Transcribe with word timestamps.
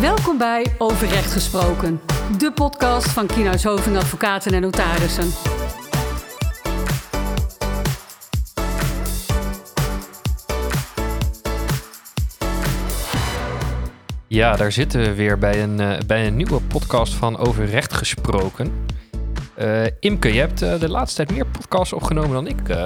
Welkom 0.00 0.38
bij 0.38 0.66
Overrecht 0.78 1.32
Gesproken, 1.32 2.00
de 2.38 2.52
podcast 2.52 3.08
van 3.08 3.26
Kienhuis 3.26 3.64
Hoving 3.64 3.96
Advocaten 3.96 4.52
en 4.52 4.60
Notarissen. 4.60 5.24
Ja, 14.26 14.56
daar 14.56 14.72
zitten 14.72 15.00
we 15.00 15.14
weer 15.14 15.38
bij 15.38 15.62
een, 15.62 15.80
uh, 15.80 15.98
bij 16.06 16.26
een 16.26 16.36
nieuwe 16.36 16.60
podcast 16.60 17.14
van 17.14 17.38
Overrecht 17.38 17.92
Gesproken. 17.92 18.86
Uh, 19.58 19.84
Imke, 20.00 20.32
je 20.32 20.40
hebt 20.40 20.62
uh, 20.62 20.80
de 20.80 20.88
laatste 20.88 21.16
tijd 21.16 21.36
meer 21.36 21.46
podcasts 21.46 21.92
opgenomen 21.92 22.30
dan 22.30 22.46
ik, 22.46 22.76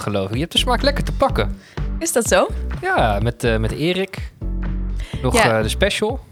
geloof 0.00 0.28
ik. 0.28 0.34
Je 0.34 0.40
hebt 0.40 0.52
de 0.52 0.58
smaak 0.58 0.82
lekker 0.82 1.04
te 1.04 1.12
pakken. 1.12 1.58
Is 1.98 2.12
dat 2.12 2.26
zo? 2.26 2.48
Ja, 2.80 3.18
met, 3.22 3.58
met 3.58 3.72
Erik. 3.72 4.32
Nog 5.22 5.34
ja. 5.34 5.62
de 5.62 5.68
special. 5.68 6.28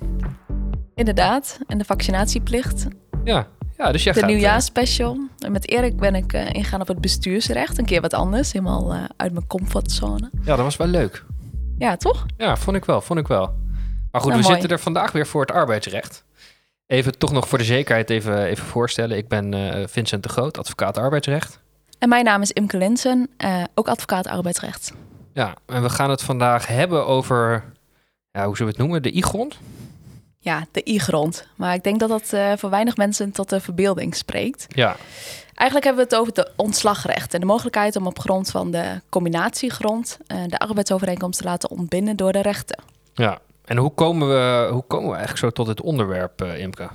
Inderdaad, 0.98 1.58
en 1.66 1.78
de 1.78 1.84
vaccinatieplicht. 1.84 2.86
Ja, 3.24 3.46
ja 3.76 3.92
dus 3.92 4.04
jij 4.04 4.12
De 4.12 4.18
gaat... 4.20 4.28
nieuwjaarsspecial. 4.28 5.28
En 5.38 5.52
met 5.52 5.68
Erik 5.68 5.96
ben 5.96 6.14
ik 6.14 6.32
ingaan 6.32 6.80
op 6.80 6.88
het 6.88 7.00
bestuursrecht. 7.00 7.78
Een 7.78 7.84
keer 7.84 8.00
wat 8.00 8.14
anders, 8.14 8.52
helemaal 8.52 8.96
uit 9.16 9.32
mijn 9.32 9.46
comfortzone. 9.46 10.30
Ja, 10.32 10.56
dat 10.56 10.64
was 10.64 10.76
wel 10.76 10.86
leuk. 10.86 11.24
Ja, 11.78 11.96
toch? 11.96 12.26
Ja, 12.36 12.56
vond 12.56 12.76
ik 12.76 12.84
wel, 12.84 13.00
vond 13.00 13.18
ik 13.18 13.26
wel. 13.26 13.54
Maar 14.10 14.20
goed, 14.20 14.34
we 14.34 14.42
zitten 14.42 14.68
er 14.68 14.78
vandaag 14.78 15.12
weer 15.12 15.26
voor 15.26 15.40
het 15.40 15.50
arbeidsrecht. 15.50 16.24
Even 16.86 17.18
toch 17.18 17.32
nog 17.32 17.48
voor 17.48 17.58
de 17.58 17.64
zekerheid 17.64 18.10
even, 18.10 18.44
even 18.44 18.66
voorstellen. 18.66 19.16
Ik 19.16 19.28
ben 19.28 19.54
uh, 19.54 19.86
Vincent 19.86 20.22
de 20.22 20.28
Groot, 20.28 20.58
advocaat 20.58 20.98
arbeidsrecht. 20.98 21.60
En 21.98 22.08
mijn 22.08 22.24
naam 22.24 22.42
is 22.42 22.52
Imke 22.52 22.76
Linsen, 22.76 23.30
uh, 23.44 23.62
ook 23.74 23.88
advocaat 23.88 24.26
arbeidsrecht. 24.26 24.92
Ja, 25.32 25.54
en 25.66 25.82
we 25.82 25.90
gaan 25.90 26.10
het 26.10 26.22
vandaag 26.22 26.66
hebben 26.66 27.06
over, 27.06 27.64
ja, 28.30 28.44
hoe 28.44 28.56
zullen 28.56 28.72
we 28.72 28.78
het 28.78 28.88
noemen, 28.88 29.02
de 29.02 29.16
I-grond? 29.16 29.58
Ja, 30.38 30.66
de 30.70 30.90
I-grond. 30.90 31.46
Maar 31.56 31.74
ik 31.74 31.82
denk 31.82 32.00
dat 32.00 32.08
dat 32.08 32.32
uh, 32.34 32.52
voor 32.56 32.70
weinig 32.70 32.96
mensen 32.96 33.32
tot 33.32 33.48
de 33.48 33.60
verbeelding 33.60 34.14
spreekt. 34.14 34.66
Ja. 34.68 34.96
Eigenlijk 35.54 35.84
hebben 35.84 36.08
we 36.08 36.14
het 36.14 36.20
over 36.20 36.32
het 36.34 36.52
ontslagrecht 36.56 37.34
en 37.34 37.40
de 37.40 37.46
mogelijkheid 37.46 37.96
om 37.96 38.06
op 38.06 38.18
grond 38.18 38.50
van 38.50 38.70
de 38.70 39.00
combinatiegrond 39.08 40.18
de 40.46 40.58
arbeidsovereenkomst 40.58 41.38
te 41.38 41.44
laten 41.44 41.70
ontbinden 41.70 42.16
door 42.16 42.32
de 42.32 42.42
rechten. 42.42 42.82
Ja, 43.14 43.38
en 43.64 43.76
hoe 43.76 43.90
komen 43.90 44.28
we, 44.28 44.68
hoe 44.72 44.82
komen 44.82 45.10
we 45.10 45.16
eigenlijk 45.16 45.44
zo 45.44 45.50
tot 45.50 45.66
dit 45.66 45.80
onderwerp, 45.80 46.42
uh, 46.42 46.58
Imke? 46.58 46.88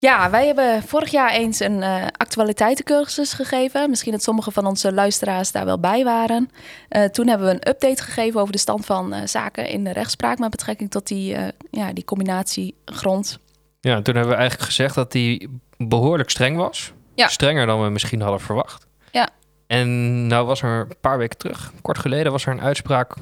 Ja, 0.00 0.30
wij 0.30 0.46
hebben 0.46 0.82
vorig 0.82 1.10
jaar 1.10 1.30
eens 1.30 1.60
een 1.60 1.78
uh, 1.78 2.06
actualiteitencursus 2.16 3.32
gegeven. 3.32 3.90
Misschien 3.90 4.12
dat 4.12 4.22
sommige 4.22 4.50
van 4.50 4.66
onze 4.66 4.92
luisteraars 4.92 5.52
daar 5.52 5.64
wel 5.64 5.80
bij 5.80 6.04
waren. 6.04 6.50
Uh, 6.90 7.04
toen 7.04 7.26
hebben 7.28 7.46
we 7.46 7.52
een 7.52 7.68
update 7.68 8.02
gegeven 8.02 8.40
over 8.40 8.52
de 8.52 8.58
stand 8.58 8.86
van 8.86 9.14
uh, 9.14 9.20
zaken 9.24 9.68
in 9.68 9.84
de 9.84 9.92
rechtspraak 9.92 10.38
met 10.38 10.50
betrekking 10.50 10.90
tot 10.90 11.06
die, 11.06 11.36
ja, 11.70 11.92
die 11.92 12.04
combinatiegrond. 12.04 13.38
Ja, 13.80 14.02
toen 14.02 14.14
hebben 14.14 14.32
we 14.32 14.38
eigenlijk 14.38 14.68
gezegd 14.68 14.94
dat 14.94 15.12
die 15.12 15.60
behoorlijk 15.76 16.30
streng 16.30 16.56
was. 16.56 16.92
Ja. 17.14 17.28
Strenger 17.28 17.66
dan 17.66 17.82
we 17.82 17.88
misschien 17.88 18.20
hadden 18.20 18.40
verwacht. 18.40 18.86
Ja. 19.10 19.28
En 19.66 20.26
nou 20.26 20.46
was 20.46 20.62
er 20.62 20.80
een 20.80 21.00
paar 21.00 21.18
weken 21.18 21.38
terug, 21.38 21.72
kort 21.82 21.98
geleden, 21.98 22.32
was 22.32 22.46
er 22.46 22.52
een 22.52 22.62
uitspraak 22.62 23.14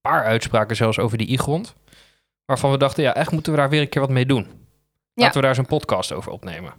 paar 0.00 0.24
uitspraken 0.24 0.76
zelfs 0.76 0.98
over 0.98 1.18
die 1.18 1.30
I-grond. 1.30 1.74
Waarvan 2.44 2.70
we 2.70 2.78
dachten, 2.78 3.02
ja, 3.02 3.14
echt 3.14 3.30
moeten 3.30 3.52
we 3.52 3.58
daar 3.58 3.70
weer 3.70 3.80
een 3.80 3.88
keer 3.88 4.00
wat 4.00 4.10
mee 4.10 4.26
doen. 4.26 4.62
Laten 5.14 5.34
we 5.34 5.40
daar 5.40 5.50
eens 5.50 5.58
een 5.58 5.66
podcast 5.66 6.12
over 6.12 6.32
opnemen. 6.32 6.72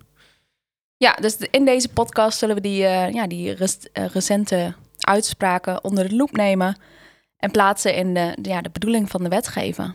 Ja, 0.98 1.14
dus 1.14 1.38
in 1.38 1.66
deze 1.66 1.90
podcast 1.90 2.38
zullen 2.38 2.56
we 2.56 2.62
die, 2.62 2.82
uh, 2.84 3.12
ja, 3.12 3.28
die 3.28 3.58
uh, 3.58 3.76
recente 3.94 4.74
uitspraken 5.00 5.84
onder 5.84 6.10
de 6.10 6.16
loep 6.16 6.32
nemen. 6.32 6.78
En 7.38 7.52
plaatsen 7.52 7.96
in 7.96 8.14
de, 8.14 8.38
de, 8.40 8.50
ja, 8.50 8.62
de 8.62 8.70
bedoeling 8.70 9.10
van 9.10 9.24
de 9.24 9.30
wetgever. 9.30 9.94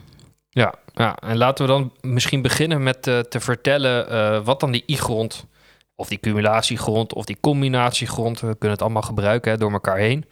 Ja, 0.51 0.75
ja, 0.95 1.17
en 1.17 1.37
laten 1.37 1.67
we 1.67 1.73
dan 1.73 1.93
misschien 2.01 2.43
beginnen 2.43 2.83
met 2.83 3.07
uh, 3.07 3.19
te 3.19 3.41
vertellen 3.41 4.45
wat 4.45 4.61
dan 4.61 4.71
die 4.71 4.85
I-grond, 4.87 5.47
of 5.95 6.09
die 6.09 6.21
cumulatiegrond, 6.21 7.15
of 7.15 7.25
die 7.25 7.41
combinatiegrond, 7.41 8.41
we 8.41 8.47
kunnen 8.47 8.71
het 8.71 8.83
allemaal 8.83 9.03
gebruiken 9.03 9.51
hè, 9.51 9.59
door 9.59 9.73
elkaar 9.73 9.97
heen 9.97 10.25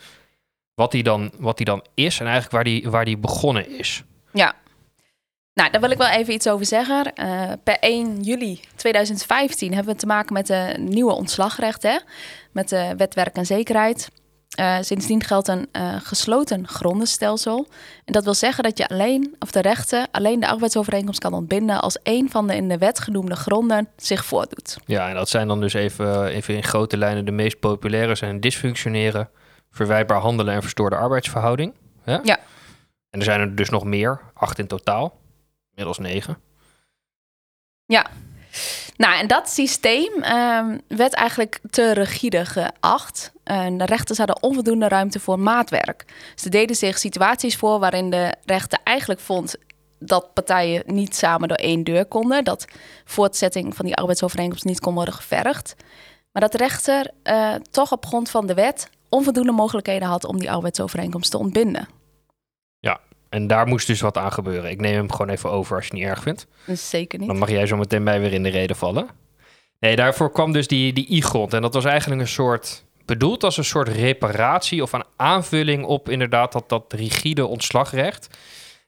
wat 0.78 0.92
die 0.92 1.02
dan, 1.02 1.32
wat 1.38 1.56
die 1.56 1.66
dan 1.66 1.84
is 1.94 2.20
en 2.20 2.26
eigenlijk 2.26 2.54
waar 2.54 2.64
die, 2.64 2.90
waar 2.90 3.04
die 3.04 3.18
begonnen 3.18 3.78
is. 3.78 4.02
Ja, 4.32 4.54
nou, 5.58 5.70
daar 5.70 5.80
wil 5.80 5.90
ik 5.90 5.98
wel 5.98 6.08
even 6.08 6.34
iets 6.34 6.48
over 6.48 6.66
zeggen. 6.66 7.12
Uh, 7.20 7.52
per 7.62 7.78
1 7.78 8.20
juli 8.22 8.60
2015 8.76 9.74
hebben 9.74 9.92
we 9.92 10.00
te 10.00 10.06
maken 10.06 10.32
met 10.32 10.46
de 10.46 10.74
nieuwe 10.78 11.12
ontslagrecht, 11.12 11.82
hè? 11.82 11.98
met 12.52 12.68
de 12.68 12.94
wet 12.96 13.14
werk 13.14 13.36
en 13.36 13.46
zekerheid. 13.46 14.08
Uh, 14.60 14.76
sindsdien 14.80 15.22
geldt 15.22 15.48
een 15.48 15.68
uh, 15.72 15.94
gesloten 16.02 16.68
grondenstelsel. 16.68 17.66
En 18.04 18.12
dat 18.12 18.24
wil 18.24 18.34
zeggen 18.34 18.64
dat 18.64 18.78
je 18.78 18.88
alleen, 18.88 19.36
of 19.38 19.50
de 19.50 19.60
rechten, 19.60 20.08
alleen 20.10 20.40
de 20.40 20.48
arbeidsovereenkomst 20.48 21.20
kan 21.20 21.32
ontbinden 21.32 21.80
als 21.80 21.98
een 22.02 22.30
van 22.30 22.46
de 22.46 22.56
in 22.56 22.68
de 22.68 22.78
wet 22.78 23.00
genoemde 23.00 23.36
gronden 23.36 23.88
zich 23.96 24.24
voordoet. 24.24 24.76
Ja, 24.84 25.08
en 25.08 25.14
dat 25.14 25.28
zijn 25.28 25.48
dan 25.48 25.60
dus 25.60 25.72
even, 25.72 26.26
even 26.26 26.54
in 26.54 26.64
grote 26.64 26.96
lijnen 26.96 27.24
de 27.24 27.30
meest 27.30 27.60
populaire 27.60 28.14
zijn 28.14 28.40
dysfunctioneren, 28.40 29.30
verwijtbaar 29.70 30.20
handelen 30.20 30.54
en 30.54 30.62
verstoorde 30.62 30.96
arbeidsverhouding. 30.96 31.74
Hè? 32.02 32.18
Ja. 32.22 32.38
En 33.10 33.18
er 33.18 33.24
zijn 33.24 33.40
er 33.40 33.54
dus 33.54 33.68
nog 33.68 33.84
meer, 33.84 34.20
acht 34.34 34.58
in 34.58 34.66
totaal, 34.66 35.14
inmiddels 35.78 35.98
negen. 35.98 36.38
Ja. 37.86 38.06
Nou, 38.96 39.18
en 39.18 39.26
dat 39.26 39.48
systeem 39.48 40.24
um, 40.24 40.80
werd 40.88 41.12
eigenlijk 41.12 41.60
te 41.70 41.92
rigide 41.92 42.44
geacht. 42.44 43.32
De 43.44 43.84
rechters 43.84 44.18
hadden 44.18 44.42
onvoldoende 44.42 44.88
ruimte 44.88 45.20
voor 45.20 45.38
maatwerk. 45.38 46.04
Ze 46.34 46.48
deden 46.48 46.76
zich 46.76 46.98
situaties 46.98 47.56
voor 47.56 47.78
waarin 47.78 48.10
de 48.10 48.34
rechter 48.44 48.78
eigenlijk 48.84 49.20
vond 49.20 49.56
dat 49.98 50.34
partijen 50.34 50.82
niet 50.86 51.16
samen 51.16 51.48
door 51.48 51.56
één 51.56 51.84
deur 51.84 52.06
konden. 52.06 52.44
Dat 52.44 52.64
voortzetting 53.04 53.76
van 53.76 53.84
die 53.84 53.94
arbeidsovereenkomst 53.94 54.64
niet 54.64 54.80
kon 54.80 54.94
worden 54.94 55.14
gevergd. 55.14 55.74
Maar 56.32 56.42
dat 56.42 56.52
de 56.52 56.58
rechter 56.58 57.10
uh, 57.24 57.54
toch 57.70 57.92
op 57.92 58.06
grond 58.06 58.30
van 58.30 58.46
de 58.46 58.54
wet 58.54 58.90
onvoldoende 59.08 59.52
mogelijkheden 59.52 60.08
had 60.08 60.24
om 60.24 60.38
die 60.38 60.50
arbeidsovereenkomst 60.50 61.30
te 61.30 61.38
ontbinden. 61.38 61.88
En 63.28 63.46
daar 63.46 63.66
moest 63.66 63.86
dus 63.86 64.00
wat 64.00 64.18
aan 64.18 64.32
gebeuren. 64.32 64.70
Ik 64.70 64.80
neem 64.80 64.94
hem 64.94 65.12
gewoon 65.12 65.28
even 65.28 65.50
over 65.50 65.76
als 65.76 65.84
je 65.84 65.90
het 65.90 66.00
niet 66.00 66.10
erg 66.10 66.22
vindt. 66.22 66.46
Zeker 66.66 67.18
niet. 67.18 67.28
Dan 67.28 67.38
mag 67.38 67.50
jij 67.50 67.66
zo 67.66 67.76
meteen 67.76 68.02
mij 68.02 68.20
weer 68.20 68.32
in 68.32 68.42
de 68.42 68.48
reden 68.48 68.76
vallen. 68.76 69.08
Nee, 69.80 69.96
daarvoor 69.96 70.32
kwam 70.32 70.52
dus 70.52 70.66
die, 70.66 70.92
die 70.92 71.10
I-grond. 71.10 71.52
En 71.52 71.62
dat 71.62 71.74
was 71.74 71.84
eigenlijk 71.84 72.20
een 72.20 72.28
soort, 72.28 72.84
bedoeld 73.04 73.44
als 73.44 73.56
een 73.56 73.64
soort 73.64 73.88
reparatie 73.88 74.82
of 74.82 74.92
een 74.92 75.04
aanvulling 75.16 75.84
op 75.84 76.08
inderdaad 76.08 76.52
dat, 76.52 76.68
dat 76.68 76.92
rigide 76.92 77.46
ontslagrecht. 77.46 78.38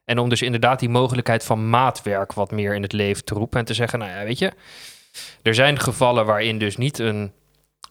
En 0.04 0.18
om 0.18 0.28
dus 0.28 0.42
inderdaad 0.42 0.80
die 0.80 0.88
mogelijkheid 0.88 1.44
van 1.44 1.70
maatwerk 1.70 2.32
wat 2.32 2.50
meer 2.50 2.74
in 2.74 2.82
het 2.82 2.92
leven 2.92 3.24
te 3.24 3.34
roepen. 3.34 3.58
En 3.58 3.64
te 3.64 3.74
zeggen, 3.74 3.98
nou 3.98 4.10
ja, 4.10 4.24
weet 4.24 4.38
je, 4.38 4.52
er 5.42 5.54
zijn 5.54 5.78
gevallen 5.78 6.26
waarin 6.26 6.58
dus 6.58 6.76
niet 6.76 6.98
een 6.98 7.32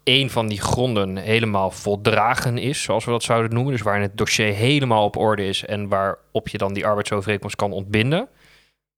een 0.04 0.30
van 0.30 0.48
die 0.48 0.62
gronden 0.62 1.18
helemaal 1.18 1.72
voldragen 1.72 2.58
is, 2.58 2.82
zoals 2.82 3.06
we 3.06 3.12
dat 3.12 3.24
zouden 3.24 3.54
noemen. 3.54 3.72
Dus 3.72 3.82
waarin 3.82 4.02
het 4.02 4.18
dossier 4.18 4.54
helemaal 4.54 5.04
op 5.04 5.18
orde 5.18 5.46
is 5.46 5.66
en 5.66 5.88
waarop 5.88 6.48
je 6.48 6.58
dan 6.58 6.74
die 6.74 6.86
arbeidsovereenkomst 6.86 7.56
kan 7.56 7.72
ontbinden. 7.72 8.30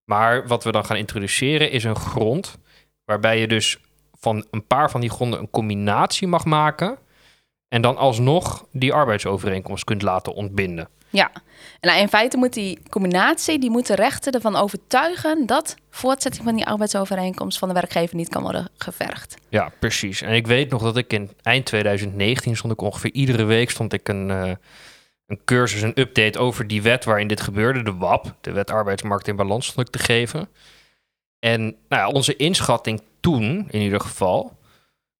Maar 0.06 0.48
wat 0.48 0.64
we 0.64 0.72
dan 0.72 0.86
gaan 0.86 0.98
introduceren 0.98 1.72
is 1.72 1.84
een 1.84 1.96
grond 1.96 2.58
waarbij 3.06 3.40
je 3.40 3.48
dus 3.48 3.80
van 4.20 4.46
een 4.52 4.68
paar 4.68 4.92
van 4.92 5.02
die 5.02 5.10
gronden 5.10 5.40
een 5.40 5.50
combinatie 5.50 6.28
mag 6.28 6.46
maken 6.46 6.98
en 7.68 7.82
dan 7.82 7.98
alsnog 7.98 8.66
die 8.72 8.94
arbeidsovereenkomst 8.94 9.84
kunt 9.84 10.02
laten 10.02 10.34
ontbinden. 10.34 10.90
Ja, 11.12 11.32
en 11.82 11.90
nou, 11.90 12.02
in 12.02 12.08
feite 12.08 12.38
moet 12.38 12.54
die 12.54 12.80
combinatie, 12.90 13.60
die 13.60 13.70
moet 13.70 13.88
de 13.88 13.96
rechter 13.96 14.34
ervan 14.34 14.56
overtuigen 14.56 15.46
dat 15.46 15.76
voortzetting 15.90 16.44
van 16.44 16.56
die 16.56 16.66
arbeidsovereenkomst 16.66 17.58
van 17.58 17.68
de 17.68 17.74
werkgever 17.74 18.16
niet 18.16 18.30
kan 18.30 18.42
worden 18.42 18.70
gevergd. 18.78 19.36
Ja, 19.50 19.72
precies. 19.80 20.22
En 20.22 20.34
ik 20.34 20.48
weet 20.48 20.70
nog 20.70 20.82
dat 20.82 20.98
ik 20.98 21.14
in 21.14 21.32
eind 21.42 21.66
2019 21.66 22.58
stond 22.58 22.74
ik 22.74 22.82
ongeveer 22.82 23.12
iedere 23.12 23.44
week 23.44 23.70
stond 23.70 23.94
ik 23.94 24.08
een, 24.08 24.30
uh, 24.30 24.52
een 25.26 25.42
cursus, 25.46 25.82
een 25.82 26.00
update 26.00 26.40
over 26.40 26.68
die 26.68 26.82
wet 26.82 27.06
waarin 27.06 27.28
dit 27.28 27.42
gebeurde, 27.42 27.84
de 27.84 27.96
WAP, 27.96 28.36
de 28.42 28.52
Wet 28.52 28.72
Arbeidsmarkt 28.72 29.28
in 29.28 29.36
Balans, 29.36 29.66
stond 29.68 29.88
ik 29.88 29.94
te 29.94 30.04
geven. 30.04 30.50
En 31.40 31.62
nou 31.62 31.76
ja, 31.90 32.08
onze 32.08 32.36
inschatting 32.36 33.02
toen, 33.20 33.68
in 33.70 33.82
ieder 33.82 34.00
geval, 34.00 34.58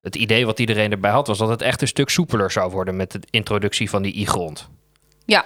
het 0.02 0.16
idee 0.16 0.46
wat 0.46 0.60
iedereen 0.60 0.92
erbij 0.92 1.12
had, 1.12 1.28
was 1.28 1.38
dat 1.38 1.50
het 1.50 1.62
echt 1.62 1.82
een 1.82 1.88
stuk 1.88 2.10
soepeler 2.10 2.52
zou 2.52 2.72
worden 2.72 2.96
met 2.96 3.12
de 3.12 3.20
introductie 3.30 3.90
van 3.90 4.02
die 4.02 4.16
I-grond. 4.16 4.70
Ja, 5.26 5.46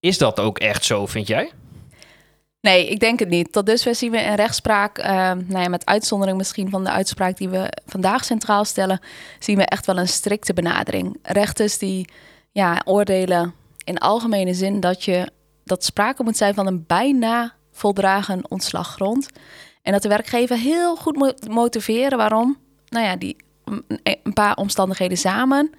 is 0.00 0.18
dat 0.18 0.40
ook 0.40 0.58
echt 0.58 0.84
zo, 0.84 1.06
vind 1.06 1.26
jij? 1.26 1.52
Nee, 2.60 2.88
ik 2.88 3.00
denk 3.00 3.18
het 3.18 3.28
niet. 3.28 3.52
Tot 3.52 3.66
dusver 3.66 3.94
zien 3.94 4.10
we 4.10 4.18
in 4.18 4.34
rechtspraak, 4.34 4.98
uh, 4.98 5.06
nou 5.32 5.58
ja, 5.58 5.68
met 5.68 5.86
uitzondering 5.86 6.36
misschien 6.36 6.70
van 6.70 6.84
de 6.84 6.90
uitspraak 6.90 7.36
die 7.36 7.48
we 7.48 7.72
vandaag 7.86 8.24
centraal 8.24 8.64
stellen, 8.64 9.00
zien 9.38 9.56
we 9.56 9.64
echt 9.64 9.86
wel 9.86 9.98
een 9.98 10.08
strikte 10.08 10.52
benadering. 10.52 11.18
Rechters 11.22 11.78
die 11.78 12.08
ja, 12.52 12.82
oordelen 12.84 13.54
in 13.84 13.98
algemene 13.98 14.54
zin 14.54 14.80
dat, 14.80 15.04
je, 15.04 15.30
dat 15.64 15.84
sprake 15.84 16.22
moet 16.22 16.36
zijn 16.36 16.54
van 16.54 16.66
een 16.66 16.84
bijna 16.86 17.54
voldragen 17.72 18.50
ontslaggrond. 18.50 19.28
En 19.82 19.92
dat 19.92 20.02
de 20.02 20.08
werkgever 20.08 20.56
heel 20.56 20.96
goed 20.96 21.16
moet 21.16 21.48
motiveren 21.48 22.18
waarom. 22.18 22.58
Nou 22.88 23.04
ja, 23.04 23.16
die 23.16 23.36
een 24.22 24.32
paar 24.32 24.56
omstandigheden 24.56 25.18
samen 25.18 25.70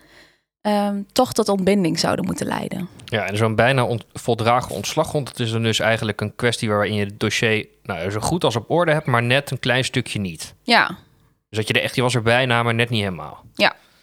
ehm, 0.62 1.02
toch 1.12 1.34
tot 1.34 1.50
ontbinding 1.50 2.00
zouden 2.00 2.26
moeten 2.26 2.48
leiden. 2.48 2.90
Ja, 3.06 3.26
en 3.26 3.38
zo'n 3.38 3.56
bijna 3.56 3.84
ont 3.84 4.06
voldragen 4.14 4.76
ontslaggrond, 4.76 5.28
dat 5.28 5.40
is 5.40 5.52
dan 5.52 5.64
dus 5.64 5.80
eigenlijk 5.80 6.22
een 6.22 6.36
kwestie 6.36 6.70
waarin 6.70 6.94
je 6.94 7.06
het 7.06 7.20
dossier 7.20 7.68
nou, 7.84 8.10
zo 8.12 8.20
goed 8.20 8.44
als 8.44 8.56
op 8.56 8.70
orde 8.70 8.92
hebt, 8.92 9.06
maar 9.06 9.24
net 9.24 9.52
een 9.52 9.60
klein 9.60 9.84
stukje 9.84 10.20
niet. 10.20 10.54
Ja, 10.64 10.88
Dus 11.50 11.58
dat 11.58 11.68
je 11.68 11.74
er 11.74 11.82
echt, 11.82 11.96
je 11.96 12.02
was 12.02 12.16
er 12.16 12.22
bijna, 12.22 12.64
maar 12.64 12.74
net 12.74 12.90
niet 12.90 13.04
helemaal. 13.04 13.46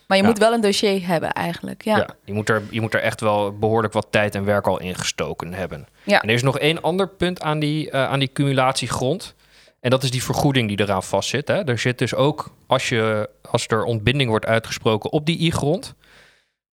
maar 0.07 0.17
je 0.17 0.23
Ja. 0.23 0.29
moet 0.29 0.39
wel 0.39 0.53
een 0.53 0.61
dossier 0.61 1.07
hebben 1.07 1.33
eigenlijk. 1.33 1.85
Ja, 1.85 1.97
Ja. 1.97 2.09
je, 2.25 2.33
moet 2.33 2.49
er, 2.49 2.63
je 2.71 2.81
moet 2.81 2.95
er 2.95 3.01
echt 3.01 3.21
wel 3.21 3.59
behoorlijk 3.59 3.93
wat 3.93 4.07
tijd 4.11 4.35
en 4.35 4.45
werk 4.45 4.67
al 4.67 4.81
in 4.81 4.95
gestoken 4.95 5.53
hebben. 5.53 5.87
Ja. 6.03 6.21
En 6.23 6.29
er 6.29 6.35
is 6.35 6.43
nog 6.43 6.59
één 6.59 6.83
ander 6.83 7.09
punt 7.09 7.43
aan 7.43 7.59
die, 7.59 7.91
eh, 7.91 8.05
aan 8.09 8.19
die 8.19 8.33
cumulatiegrond. 8.33 9.35
En 9.81 9.91
dat 9.91 10.03
is 10.03 10.11
die 10.11 10.23
vergoeding 10.23 10.69
die 10.69 10.81
eraan 10.81 11.03
vastzit. 11.03 11.49
Hè. 11.49 11.65
Er 11.69 11.79
zit 11.79 11.99
dus 11.99 12.15
ook, 12.15 12.55
als, 12.67 12.89
je, 12.89 13.31
als 13.51 13.67
er 13.67 13.85
ontbinding 13.85 14.31
wordt 14.31 14.47
uitgesproken 14.47 15.13
op 15.13 15.27
die 15.27 15.39
i-grond... 15.41 15.95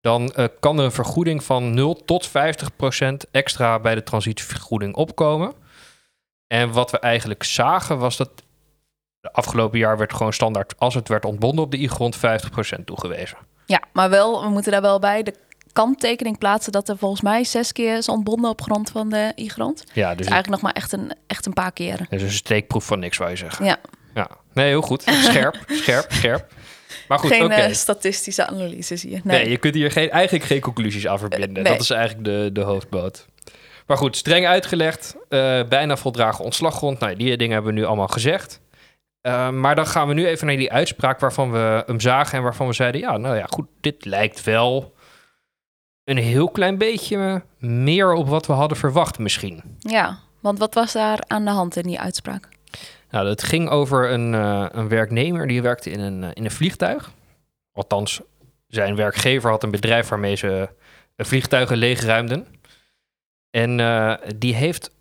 dan 0.01 0.31
eh, 0.31 0.45
kan 0.59 0.77
er 0.77 0.83
een 0.83 0.91
vergoeding 0.91 1.43
van 1.43 1.73
0 1.73 1.95
tot 2.05 2.27
50 2.27 2.75
procent 2.75 3.25
extra 3.31 3.79
bij 3.79 3.95
de 3.95 4.03
transitievergoeding 4.03 4.95
opkomen. 4.95 5.53
En 6.47 6.71
wat 6.71 6.91
we 6.91 6.99
eigenlijk 6.99 7.43
zagen 7.43 7.97
was 7.97 8.17
dat... 8.17 8.29
De 9.21 9.31
afgelopen 9.31 9.79
jaar 9.79 9.97
werd 9.97 10.13
gewoon 10.13 10.33
standaard, 10.33 10.73
als 10.77 10.93
het 10.93 11.07
werd 11.07 11.25
ontbonden 11.25 11.63
op 11.63 11.71
de 11.71 11.77
i-grond, 11.77 12.17
50% 12.17 12.19
toegewezen. 12.85 13.37
ja, 13.65 13.81
maar 13.93 14.09
wel, 14.09 14.43
we 14.43 14.49
moeten 14.49 14.71
daar 14.71 14.81
wel 14.81 14.99
bij 14.99 15.23
de 15.23 15.33
kanttekening 15.73 16.37
plaatsen 16.37 16.71
dat 16.71 16.89
er 16.89 16.97
volgens 16.97 17.21
mij 17.21 17.43
zes 17.43 17.71
keer 17.71 17.97
is 17.97 18.09
ontbonden 18.09 18.49
op 18.49 18.61
grond 18.61 18.89
van 18.89 19.09
de 19.09 19.33
i-grond. 19.35 19.83
Ja, 19.93 20.07
dus 20.09 20.17
Dus 20.17 20.27
eigenlijk 20.27 20.47
nog 20.47 20.61
maar 20.61 20.71
echt 20.81 20.91
een, 20.91 21.11
echt 21.27 21.45
een 21.45 21.53
paar 21.53 21.71
keren. 21.71 22.05
Dus 22.09 22.21
een 22.21 22.31
steekproef 22.31 22.85
van 22.85 22.99
niks, 22.99 23.17
zou 23.17 23.29
je 23.29 23.35
zeggen. 23.35 23.65
Ja, 23.65 23.77
Ja. 24.13 24.29
Nee, 24.53 24.67
heel 24.67 24.81
goed. 24.81 25.01
Scherp, 25.01 25.57
scherp, 25.67 26.11
scherp. 26.11 26.53
Maar 27.09 27.19
goed, 27.19 27.31
geen 27.31 27.51
eh, 27.51 27.73
statistische 27.73 28.47
analyses 28.47 29.01
hier. 29.01 29.21
Nee. 29.23 29.39
Nee. 29.39 29.49
je 29.49 29.57
kunt 29.57 29.73
hier 29.73 29.91
geen, 29.91 30.09
eigenlijk 30.09 30.45
geen 30.45 30.61
conclusies 30.61 31.07
aan 31.07 31.19
verbinden. 31.19 31.63
Nee. 31.63 31.63
Dat 31.63 31.81
is 31.81 31.89
eigenlijk 31.89 32.25
de, 32.25 32.49
de 32.53 32.61
hoofdboot. 32.61 33.27
Maar 33.87 33.97
goed, 33.97 34.17
streng 34.17 34.47
uitgelegd. 34.47 35.15
eh, 35.29 35.63
bijna 35.69 35.97
voldragen 35.97 36.45
ontslaggrond. 36.45 36.99
Nou, 36.99 37.15
die 37.15 37.37
dingen 37.37 37.53
hebben 37.53 37.73
we 37.73 37.79
nu 37.79 37.85
allemaal 37.85 38.07
gezegd. 38.07 38.61
Eh, 39.21 39.49
maar 39.49 39.75
dan 39.75 39.87
gaan 39.87 40.07
we 40.07 40.13
nu 40.13 40.27
even 40.27 40.47
naar 40.47 40.55
die 40.55 40.71
uitspraak 40.71 41.19
waarvan 41.19 41.51
we 41.51 41.83
hem 41.85 41.99
zagen... 41.99 42.37
en 42.37 42.43
waarvan 42.43 42.67
we 42.67 42.73
zeiden, 42.73 43.01
ja, 43.01 43.17
nou 43.17 43.35
ja, 43.35 43.45
goed, 43.49 43.67
dit 43.81 44.05
lijkt 44.05 44.43
wel... 44.43 44.95
een 46.03 46.17
heel 46.17 46.49
klein 46.49 46.77
beetje 46.77 47.43
meer 47.59 48.13
op 48.13 48.27
wat 48.27 48.45
we 48.45 48.53
hadden 48.53 48.77
verwacht 48.77 49.19
misschien. 49.19 49.61
Ja, 49.79 50.19
want 50.39 50.59
wat 50.59 50.73
was 50.73 50.93
daar 50.93 51.19
aan 51.27 51.45
de 51.45 51.51
hand 51.51 51.75
in 51.75 51.83
die 51.83 51.99
uitspraak? 51.99 52.47
Nou, 53.09 53.27
het 53.27 53.43
ging 53.43 53.69
over 53.69 54.11
een, 54.11 54.33
eh, 54.33 54.65
een 54.71 54.87
werknemer 54.87 55.47
die 55.47 55.61
werkte 55.61 55.89
in 55.89 55.99
een, 55.99 56.23
eh, 56.23 56.29
in 56.33 56.45
een 56.45 56.51
vliegtuig. 56.51 57.11
Althans, 57.71 58.21
zijn 58.67 58.95
werkgever 58.95 59.49
had 59.49 59.63
een 59.63 59.71
bedrijf 59.71 60.07
waarmee 60.07 60.35
ze 60.35 60.69
eh, 61.15 61.25
vliegtuigen 61.25 61.77
leegruimden. 61.77 62.47
En 63.51 63.77
die 64.37 64.55
heeft 64.55 64.91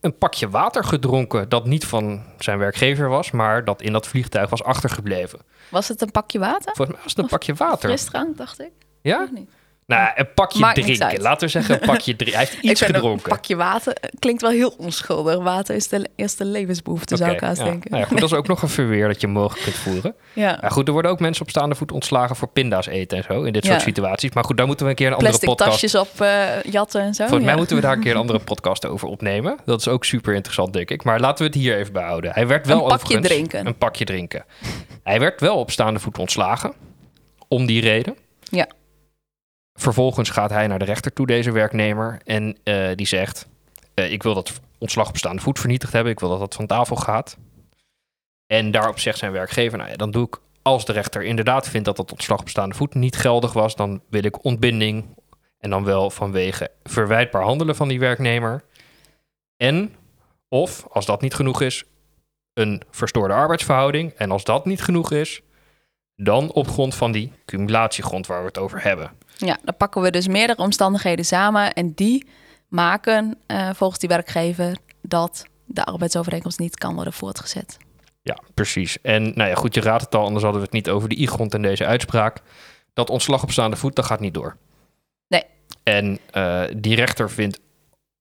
een 0.00 0.18
pakje 0.18 0.48
water 0.48 0.84
gedronken 0.84 1.48
dat 1.48 1.66
niet 1.66 1.86
van 1.86 2.24
zijn 2.38 2.58
werkgever 2.58 3.08
was, 3.08 3.30
maar 3.30 3.64
dat 3.64 3.82
in 3.82 3.92
dat 3.92 4.06
vliegtuig 4.06 4.50
was 4.50 4.62
achtergebleven. 4.62 5.40
Was 5.68 5.88
het 5.88 6.00
een 6.00 6.10
pakje 6.10 6.38
water? 6.38 6.74
Volgens 6.74 6.88
mij 6.88 7.02
was 7.02 7.12
het 7.12 7.18
een 7.18 7.30
pakje 7.30 7.54
water. 7.54 7.88
Frisdrank, 7.88 8.36
dacht 8.36 8.60
ik. 8.60 8.72
Ja? 9.00 9.22
Of 9.22 9.30
niet? 9.30 9.50
Nou, 9.92 10.10
een 10.14 10.32
pakje 10.34 10.60
Maakt 10.60 10.82
drinken. 10.82 11.20
Laten 11.20 11.46
we 11.46 11.52
zeggen 11.52 11.74
een 11.74 11.86
pakje 11.86 12.16
drinken. 12.16 12.38
Hij 12.38 12.48
heeft 12.48 12.62
iets 12.70 12.80
gedronken. 12.80 13.30
Een 13.30 13.36
pakje 13.36 13.56
water 13.56 13.92
eh, 13.92 14.10
klinkt 14.18 14.42
wel 14.42 14.50
heel 14.50 14.74
onschuldig. 14.78 15.38
Water 15.38 15.74
is 15.74 15.88
de 15.88 16.08
eerste 16.16 16.44
levensbehoefte, 16.44 17.16
zou 17.16 17.32
ik 17.32 17.40
haast 17.40 17.58
ja. 17.58 17.64
denken. 17.64 17.90
Nou 17.90 18.02
ja, 18.02 18.08
goed, 18.08 18.20
dat 18.20 18.30
is 18.30 18.36
ook 18.36 18.48
nog 18.52 18.62
een 18.62 18.68
verweer 18.68 19.08
dat 19.08 19.20
je 19.20 19.26
mogelijk 19.26 19.64
kunt 19.64 19.76
voeren. 19.76 20.14
Ja. 20.32 20.60
Goed, 20.68 20.86
er 20.86 20.92
worden 20.92 21.10
ook 21.10 21.20
mensen 21.20 21.42
op 21.42 21.50
staande 21.50 21.74
voet 21.74 21.92
ontslagen 21.92 22.36
voor 22.36 22.48
pinda's 22.48 22.86
eten 22.86 23.18
en 23.18 23.24
zo 23.24 23.42
in 23.42 23.52
dit 23.52 23.64
soort 23.64 23.80
situaties. 23.80 24.32
Maar 24.32 24.44
goed, 24.44 24.56
daar 24.56 24.66
moeten 24.66 24.84
we 24.84 24.90
een 24.90 24.96
keer 24.96 25.06
een 25.06 25.12
andere 25.12 25.30
Plastic 25.30 25.48
podcast. 25.48 25.80
tasjes 25.80 25.94
op 25.94 26.20
eh, 26.20 26.62
jatten 26.62 27.00
en 27.00 27.14
zo. 27.14 27.24
Volgens 27.26 27.46
mij 27.46 27.56
moeten 27.56 27.76
we 27.76 27.82
daar 27.82 27.92
een 27.92 28.00
keer 28.00 28.12
een 28.12 28.18
andere 28.18 28.38
podcast 28.52 28.86
over 28.86 29.08
opnemen. 29.08 29.58
Dat 29.64 29.80
is 29.80 29.88
ook 29.88 30.04
super 30.04 30.34
interessant, 30.34 30.72
denk 30.72 30.90
ik. 30.90 31.04
Maar 31.04 31.20
laten 31.20 31.38
we 31.38 31.44
het 31.44 31.60
hier 31.60 31.76
even 31.76 31.92
behouden. 31.92 32.32
Hij 32.32 32.46
werd 32.46 32.66
wel 32.66 32.82
Een 32.82 32.98
pakje 32.98 33.20
drinken. 33.20 33.66
Een 33.66 33.76
pakje 33.76 34.04
drinken. 34.04 34.44
Hij 35.02 35.20
werd 35.20 35.40
wel 35.40 35.56
op 35.56 35.70
staande 35.70 36.00
voet 36.00 36.18
ontslagen. 36.18 36.72
Om 37.48 37.66
die 37.66 37.80
reden. 37.80 38.16
Ja. 38.42 38.66
Vervolgens 39.74 40.30
gaat 40.30 40.50
hij 40.50 40.66
naar 40.66 40.78
de 40.78 40.84
rechter 40.84 41.12
toe, 41.12 41.26
deze 41.26 41.50
werknemer. 41.50 42.20
En 42.24 42.56
eh, 42.64 42.90
die 42.94 43.06
zegt: 43.06 43.48
eh, 43.94 44.12
Ik 44.12 44.22
wil 44.22 44.34
dat 44.34 44.60
ontslag 44.78 45.08
op 45.08 45.16
staande 45.16 45.42
voet 45.42 45.58
vernietigd 45.58 45.92
hebben. 45.92 46.12
Ik 46.12 46.20
wil 46.20 46.28
dat 46.28 46.38
dat 46.38 46.54
van 46.54 46.66
tafel 46.66 46.96
gaat. 46.96 47.36
En 48.46 48.70
daarop 48.70 48.98
zegt 48.98 49.18
zijn 49.18 49.32
werkgever: 49.32 49.78
Nou 49.78 49.90
ja, 49.90 49.96
dan 49.96 50.10
doe 50.10 50.26
ik. 50.26 50.40
Als 50.62 50.84
de 50.84 50.92
rechter 50.92 51.22
inderdaad 51.22 51.68
vindt 51.68 51.86
dat 51.86 51.96
dat 51.96 52.12
ontslag 52.12 52.40
op 52.40 52.48
staande 52.48 52.74
voet 52.74 52.94
niet 52.94 53.16
geldig 53.16 53.52
was, 53.52 53.76
dan 53.76 54.02
wil 54.10 54.24
ik 54.24 54.44
ontbinding. 54.44 55.04
En 55.58 55.70
dan 55.70 55.84
wel 55.84 56.10
vanwege 56.10 56.70
verwijtbaar 56.82 57.42
handelen 57.42 57.76
van 57.76 57.88
die 57.88 57.98
werknemer. 57.98 58.64
En 59.56 59.94
of, 60.48 60.86
als 60.90 61.06
dat 61.06 61.20
niet 61.20 61.34
genoeg 61.34 61.60
is, 61.60 61.84
een 62.54 62.82
verstoorde 62.90 63.34
arbeidsverhouding. 63.34 64.12
En 64.12 64.30
als 64.30 64.44
dat 64.44 64.64
niet 64.64 64.82
genoeg 64.82 65.10
is, 65.12 65.42
dan 66.16 66.52
op 66.52 66.68
grond 66.68 66.94
van 66.94 67.12
die 67.12 67.32
cumulatiegrond 67.44 68.26
waar 68.26 68.40
we 68.40 68.46
het 68.46 68.58
over 68.58 68.82
hebben. 68.82 69.10
Ja, 69.46 69.58
dan 69.64 69.76
pakken 69.76 70.02
we 70.02 70.10
dus 70.10 70.28
meerdere 70.28 70.62
omstandigheden 70.62 71.24
samen. 71.24 71.72
En 71.72 71.92
die 71.94 72.26
maken 72.68 73.38
eh, 73.46 73.70
volgens 73.74 74.00
die 74.00 74.08
werkgever 74.08 74.76
dat 75.00 75.44
de 75.64 75.84
arbeidsovereenkomst 75.84 76.58
niet 76.58 76.78
kan 76.78 76.94
worden 76.94 77.12
voortgezet. 77.12 77.78
Ja, 78.22 78.38
precies. 78.54 79.00
En 79.00 79.22
nou 79.22 79.48
ja, 79.48 79.54
goed, 79.54 79.74
je 79.74 79.80
raadt 79.80 80.04
het 80.04 80.14
al, 80.14 80.24
anders 80.24 80.42
hadden 80.42 80.60
we 80.60 80.66
het 80.66 80.76
niet 80.76 80.88
over 80.90 81.08
de 81.08 81.20
i-grond 81.20 81.54
en 81.54 81.62
deze 81.62 81.86
uitspraak. 81.86 82.40
Dat 82.94 83.10
ontslag 83.10 83.42
op 83.42 83.50
staande 83.50 83.76
voet, 83.76 83.96
dat 83.96 84.04
gaat 84.04 84.20
niet 84.20 84.34
door. 84.34 84.56
Nee. 85.28 85.44
En 85.82 86.18
eh, 86.30 86.62
die 86.76 86.94
rechter 86.94 87.30
vindt 87.30 87.60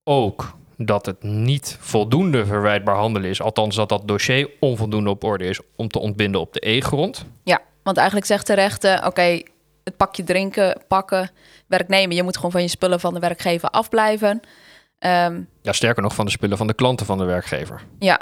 ook 0.04 0.56
dat 0.78 1.06
het 1.06 1.24
niet 1.24 1.78
voldoende 1.80 2.46
verwijtbaar 2.46 2.96
handelen 2.96 3.30
is. 3.30 3.42
Althans, 3.42 3.76
dat 3.76 3.90
dat 3.90 4.08
dossier 4.08 4.50
onvoldoende 4.60 5.10
op 5.10 5.24
orde 5.24 5.46
is 5.46 5.60
om 5.76 5.88
te 5.88 6.00
ontbinden 6.00 6.42
op 6.42 6.54
de 6.54 6.70
e-grond. 6.70 7.26
Ja, 7.44 7.62
want 7.84 7.98
eigenlijk 7.98 8.28
zegt 8.28 8.48
de 8.48 8.54
rechter: 8.54 9.06
oké, 9.06 9.42
het 9.84 9.98
pakje 9.98 10.24
drinken, 10.24 10.82
pakken, 10.88 11.30
werknemer, 11.68 12.16
je 12.16 12.24
moet 12.24 12.36
gewoon 12.36 12.52
van 12.52 12.62
je 12.62 12.68
spullen 12.68 13.00
van 13.00 13.14
de 13.14 13.20
werkgever 13.20 13.70
afblijven. 13.70 14.40
Ehm, 15.00 15.42
Ja, 15.62 15.72
sterker 15.72 16.04
nog, 16.04 16.16
van 16.16 16.26
de 16.26 16.32
spullen 16.32 16.58
van 16.58 16.68
de 16.68 16.74
klanten 16.74 17.06
van 17.06 17.18
de 17.18 17.24
werkgever. 17.24 17.82
ja, 18.00 18.20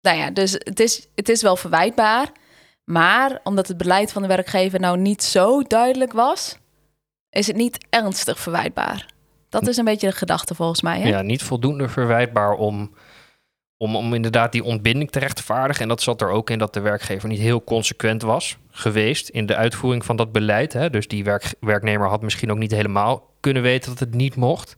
nou 0.00 0.18
ja, 0.18 0.30
dus 0.30 0.52
het 0.52 0.80
is, 0.80 1.08
het 1.14 1.28
is 1.28 1.42
wel 1.42 1.56
verwijtbaar. 1.56 2.28
Maar 2.84 3.40
omdat 3.44 3.68
het 3.68 3.76
beleid 3.76 4.12
van 4.12 4.22
de 4.22 4.28
werkgever 4.28 4.80
nou 4.80 4.98
niet 4.98 5.22
zo 5.22 5.62
duidelijk 5.62 6.12
was, 6.12 6.58
is 7.30 7.46
het 7.46 7.56
niet 7.56 7.86
ernstig 7.90 8.38
verwijtbaar. 8.38 9.06
Dat 9.48 9.66
is 9.66 9.76
een 9.76 9.84
beetje 9.84 10.06
de 10.08 10.16
gedachte 10.16 10.54
volgens 10.54 10.82
mij. 10.82 11.00
Hè? 11.00 11.08
Ja, 11.08 11.22
niet 11.22 11.42
voldoende 11.42 11.88
verwijtbaar 11.88 12.52
om, 12.52 12.94
om, 13.76 13.96
om 13.96 14.14
inderdaad 14.14 14.52
die 14.52 14.64
ontbinding 14.64 15.10
te 15.10 15.18
rechtvaardigen. 15.18 15.82
En 15.82 15.88
dat 15.88 16.02
zat 16.02 16.20
er 16.20 16.28
ook 16.28 16.50
in 16.50 16.58
dat 16.58 16.74
de 16.74 16.80
werkgever 16.80 17.28
niet 17.28 17.38
heel 17.38 17.64
consequent 17.64 18.22
was 18.22 18.56
geweest 18.70 19.28
in 19.28 19.46
de 19.46 19.56
uitvoering 19.56 20.04
van 20.04 20.16
dat 20.16 20.32
beleid. 20.32 20.72
Hè. 20.72 20.90
Dus 20.90 21.08
die 21.08 21.24
werk, 21.24 21.54
werknemer 21.60 22.08
had 22.08 22.22
misschien 22.22 22.50
ook 22.50 22.58
niet 22.58 22.70
helemaal 22.70 23.30
kunnen 23.40 23.62
weten 23.62 23.90
dat 23.90 24.00
het 24.00 24.14
niet 24.14 24.36
mocht. 24.36 24.76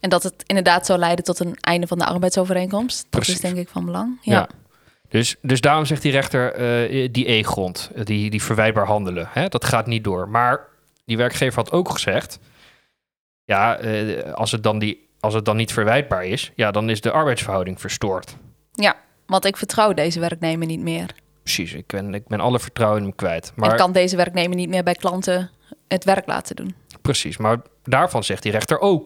En 0.00 0.10
dat 0.10 0.22
het 0.22 0.34
inderdaad 0.46 0.86
zou 0.86 0.98
leiden 0.98 1.24
tot 1.24 1.38
een 1.38 1.56
einde 1.60 1.86
van 1.86 1.98
de 1.98 2.04
arbeidsovereenkomst. 2.04 3.06
Dat 3.10 3.28
is 3.28 3.40
denk 3.40 3.56
ik 3.56 3.68
van 3.68 3.84
belang. 3.84 4.18
Ja. 4.22 4.32
Ja. 4.32 4.48
Dus, 5.08 5.36
dus 5.42 5.60
daarom 5.60 5.84
zegt 5.84 6.02
die 6.02 6.12
rechter, 6.12 6.52
eh, 6.52 7.08
die 7.12 7.30
E-grond, 7.30 7.90
eh, 7.94 8.04
die, 8.04 8.30
die 8.30 8.42
verwijtbaar 8.42 8.86
handelen, 8.86 9.28
hè, 9.30 9.48
dat 9.48 9.64
gaat 9.64 9.86
niet 9.86 10.04
door. 10.04 10.28
Maar 10.28 10.68
die 11.04 11.16
werkgever 11.16 11.54
had 11.54 11.72
ook 11.72 11.90
gezegd, 11.90 12.38
ja, 13.44 13.76
eh, 13.76 14.32
als, 14.32 14.52
het 14.52 14.62
dan 14.62 14.78
die, 14.78 15.08
als 15.22 15.34
het 15.34 15.44
dan 15.44 15.56
niet 15.56 15.72
verwijtbaar 15.72 16.24
is, 16.24 16.52
ja, 16.54 16.70
dan 16.70 16.90
is 16.90 17.00
de 17.00 17.10
arbeidsverhouding 17.10 17.80
verstoord. 17.80 18.36
Want 19.26 19.44
ik 19.44 19.56
vertrouw 19.56 19.92
deze 19.92 20.20
werknemer 20.20 20.66
niet 20.66 20.80
meer. 20.80 21.14
Precies, 21.42 21.72
ik 21.72 21.86
ben, 21.86 22.14
ik 22.14 22.26
ben 22.26 22.40
alle 22.40 22.60
vertrouwen 22.60 22.98
in 23.00 23.06
hem 23.06 23.14
kwijt. 23.16 23.52
Maar 23.56 23.70
En 23.70 23.76
kan 23.76 23.92
deze 23.92 24.16
werknemer 24.16 24.56
niet 24.56 24.68
meer 24.68 24.82
bij 24.82 24.94
klanten 24.94 25.50
het 25.88 26.04
werk 26.04 26.26
laten 26.26 26.56
doen. 26.56 26.74
Precies, 27.02 27.36
maar 27.36 27.56
daarvan 27.82 28.24
zegt 28.24 28.42
die 28.42 28.52
rechter 28.52 28.78
ook. 28.80 29.04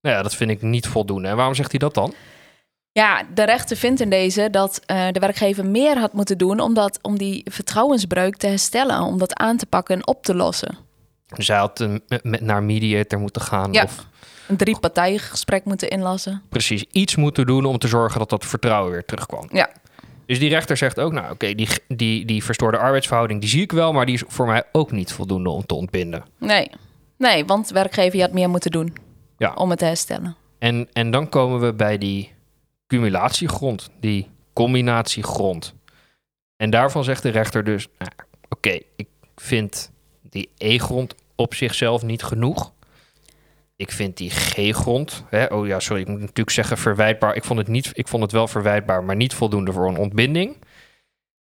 Nou 0.00 0.16
ja, 0.16 0.22
dat 0.22 0.34
vind 0.34 0.50
ik 0.50 0.62
niet 0.62 0.86
voldoende. 0.86 1.28
En 1.28 1.36
waarom 1.36 1.54
zegt 1.54 1.70
hij 1.70 1.78
dat 1.78 1.94
dan? 1.94 2.14
Ja, 2.92 3.22
de 3.34 3.44
rechter 3.44 3.76
vindt 3.76 4.00
in 4.00 4.10
deze 4.10 4.50
dat 4.50 4.80
eh, 4.86 5.06
de 5.12 5.20
werkgever 5.20 5.66
meer 5.66 5.98
had 5.98 6.12
moeten 6.12 6.38
doen 6.38 6.60
om, 6.60 6.74
dat, 6.74 6.98
om 7.02 7.18
die 7.18 7.46
vertrouwensbreuk 7.50 8.36
te 8.36 8.46
herstellen, 8.46 9.00
om 9.00 9.18
dat 9.18 9.34
aan 9.34 9.56
te 9.56 9.66
pakken 9.66 9.94
en 9.96 10.06
op 10.06 10.22
te 10.22 10.34
lossen. 10.34 10.76
Dus 11.34 11.48
hij 11.48 11.56
had 11.58 11.80
een- 11.80 12.02
met 12.22 12.40
naar 12.40 12.62
mediator 12.62 13.20
moeten 13.20 13.42
gaan 13.42 13.72
Ja. 13.72 13.82
of 13.82 14.06
Een 14.48 14.56
drie 14.56 14.78
partijen 14.78 15.18
gesprek 15.18 15.64
moeten 15.64 15.88
inlassen. 15.90 16.42
precies 16.48 16.84
iets 16.90 17.16
moeten 17.16 17.46
doen 17.46 17.64
om 17.64 17.78
te 17.78 17.88
zorgen 17.88 18.18
dat 18.18 18.30
dat 18.30 18.44
vertrouwen 18.46 18.92
weer 18.92 19.04
terugkwam. 19.04 19.48
Ja. 19.52 19.70
Dus 20.26 20.38
die 20.38 20.48
rechter 20.48 20.76
zegt 20.76 21.00
ook, 21.00 21.12
nou 21.12 21.30
oké, 21.32 21.54
die, 21.54 21.68
die, 21.88 22.24
die 22.24 22.44
verstoorde 22.44 22.78
arbeidsverhouding, 22.78 23.40
die 23.40 23.48
zie 23.48 23.62
ik 23.62 23.72
wel, 23.72 23.92
maar 23.92 24.06
die 24.06 24.14
is 24.14 24.22
voor 24.26 24.46
mij 24.46 24.62
ook 24.72 24.90
niet 24.90 25.12
voldoende 25.12 25.48
om 25.50 25.66
te 25.66 25.74
ontbinden. 25.74 26.24
Nee, 26.38 26.70
nee 27.18 27.44
want 27.44 27.68
werkgever 27.70 28.20
had 28.20 28.32
meer 28.32 28.48
moeten 28.50 28.70
doen 28.70 28.94
Ja. 29.38 29.52
om 29.54 29.70
het 29.70 29.78
te 29.78 29.84
herstellen. 29.84 30.36
En, 30.58 30.88
en 30.92 31.10
dan 31.10 31.28
komen 31.28 31.60
we 31.60 31.72
bij 31.74 31.98
die 31.98 32.32
cumulatiegrond, 32.86 33.90
die 34.00 34.28
combinatiegrond. 34.52 35.74
En 36.56 36.70
daarvan 36.70 37.04
zegt 37.04 37.22
de 37.22 37.28
rechter 37.28 37.64
dus, 37.64 37.86
nou, 37.98 38.10
oké, 38.48 38.78
ik 38.96 39.08
vind 39.36 39.90
die 40.22 40.50
E-grond 40.58 41.14
op 41.34 41.54
zichzelf 41.54 42.02
niet 42.02 42.22
genoeg. 42.22 42.72
Ik 43.76 43.90
vind 43.90 44.16
die 44.16 44.30
G-grond, 44.30 45.24
oh 45.48 45.66
ja, 45.66 45.80
sorry, 45.80 46.02
ik 46.02 46.08
moet 46.08 46.20
natuurlijk 46.20 46.50
zeggen 46.50 46.78
verwijtbaar. 46.78 47.34
Ik 47.34 47.44
vond 47.44 47.58
het, 47.58 47.68
niet, 47.68 47.90
ik 47.92 48.08
vond 48.08 48.22
het 48.22 48.32
wel 48.32 48.48
verwijtbaar, 48.48 49.04
maar 49.04 49.16
niet 49.16 49.34
voldoende 49.34 49.72
voor 49.72 49.88
een 49.88 49.96
ontbinding. 49.96 50.56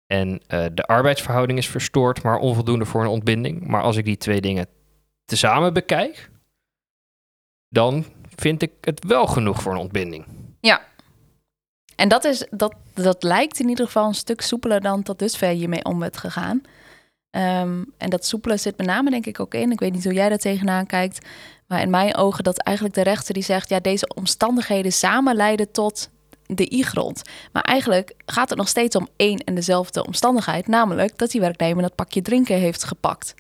En 0.06 0.42
eh, 0.48 0.66
de 0.74 0.84
arbeidsverhouding 0.84 1.58
is 1.58 1.68
verstoord, 1.68 2.24
maar 2.24 2.38
onvoldoende 2.38 2.86
voor 2.86 3.02
een 3.02 3.08
ontbinding. 3.08 3.68
Maar 3.68 3.82
als 3.82 3.98
ik 3.98 4.06
die 4.06 4.18
twee 4.18 4.42
dingen 4.42 4.68
tezamen 5.26 5.74
bekijk, 5.74 6.30
dan 7.70 8.06
vind 8.36 8.62
ik 8.62 8.72
het 8.82 9.06
wel 9.06 9.28
genoeg 9.28 9.62
voor 9.62 9.72
een 9.72 9.78
ontbinding. 9.78 10.26
En 11.96 12.08
dat, 12.08 12.24
is, 12.24 12.48
dat, 12.50 12.76
dat 12.94 13.24
lijkt 13.24 13.60
in 13.60 13.70
ieder 13.70 13.86
geval 13.86 14.08
een 14.08 14.14
stuk 14.14 14.42
soepeler 14.42 14.82
dan 14.82 15.04
tot 15.04 15.20
dusver 15.20 15.52
je 15.52 15.68
mee 15.68 15.84
om 15.84 16.00
werd 16.00 16.18
gegaan. 16.18 16.62
Ehm, 17.34 17.84
en 17.98 18.10
dat 18.10 18.26
soepele 18.26 18.58
zit 18.58 18.78
met 18.78 18.86
name 18.86 19.10
denk 19.10 19.26
ik 19.26 19.40
ook 19.40 19.54
in. 19.54 19.72
Ik 19.72 19.80
weet 19.80 19.94
niet 19.94 20.04
hoe 20.04 20.14
jij 20.14 20.30
daar 20.30 20.38
tegenaan 20.38 20.86
kijkt. 20.86 21.26
Maar 21.68 21.82
in 21.82 21.90
mijn 21.90 22.16
ogen 22.16 22.44
dat 22.44 22.58
eigenlijk 22.58 22.96
de 22.96 23.04
rechter 23.04 23.34
die 23.34 23.44
zegt... 23.44 23.70
ja, 23.70 23.80
deze 23.80 24.08
omstandigheden 24.16 24.92
samen 24.92 25.36
leiden 25.36 25.72
tot 25.72 26.10
de 26.46 26.74
i-grond. 26.74 27.22
Maar 27.52 27.64
eigenlijk 27.64 28.14
gaat 28.26 28.50
het 28.50 28.58
nog 28.58 28.68
steeds 28.68 28.96
om 28.96 29.08
één 29.16 29.38
en 29.40 29.56
dezelfde 29.56 30.06
omstandigheid. 30.06 30.68
Namelijk 30.68 31.18
dat 31.18 31.32
die 31.32 31.42
werknemer 31.42 31.82
dat 31.82 31.96
pakje 31.96 32.22
drinken 32.22 32.56
heeft 32.56 32.84
gepakt. 32.84 33.36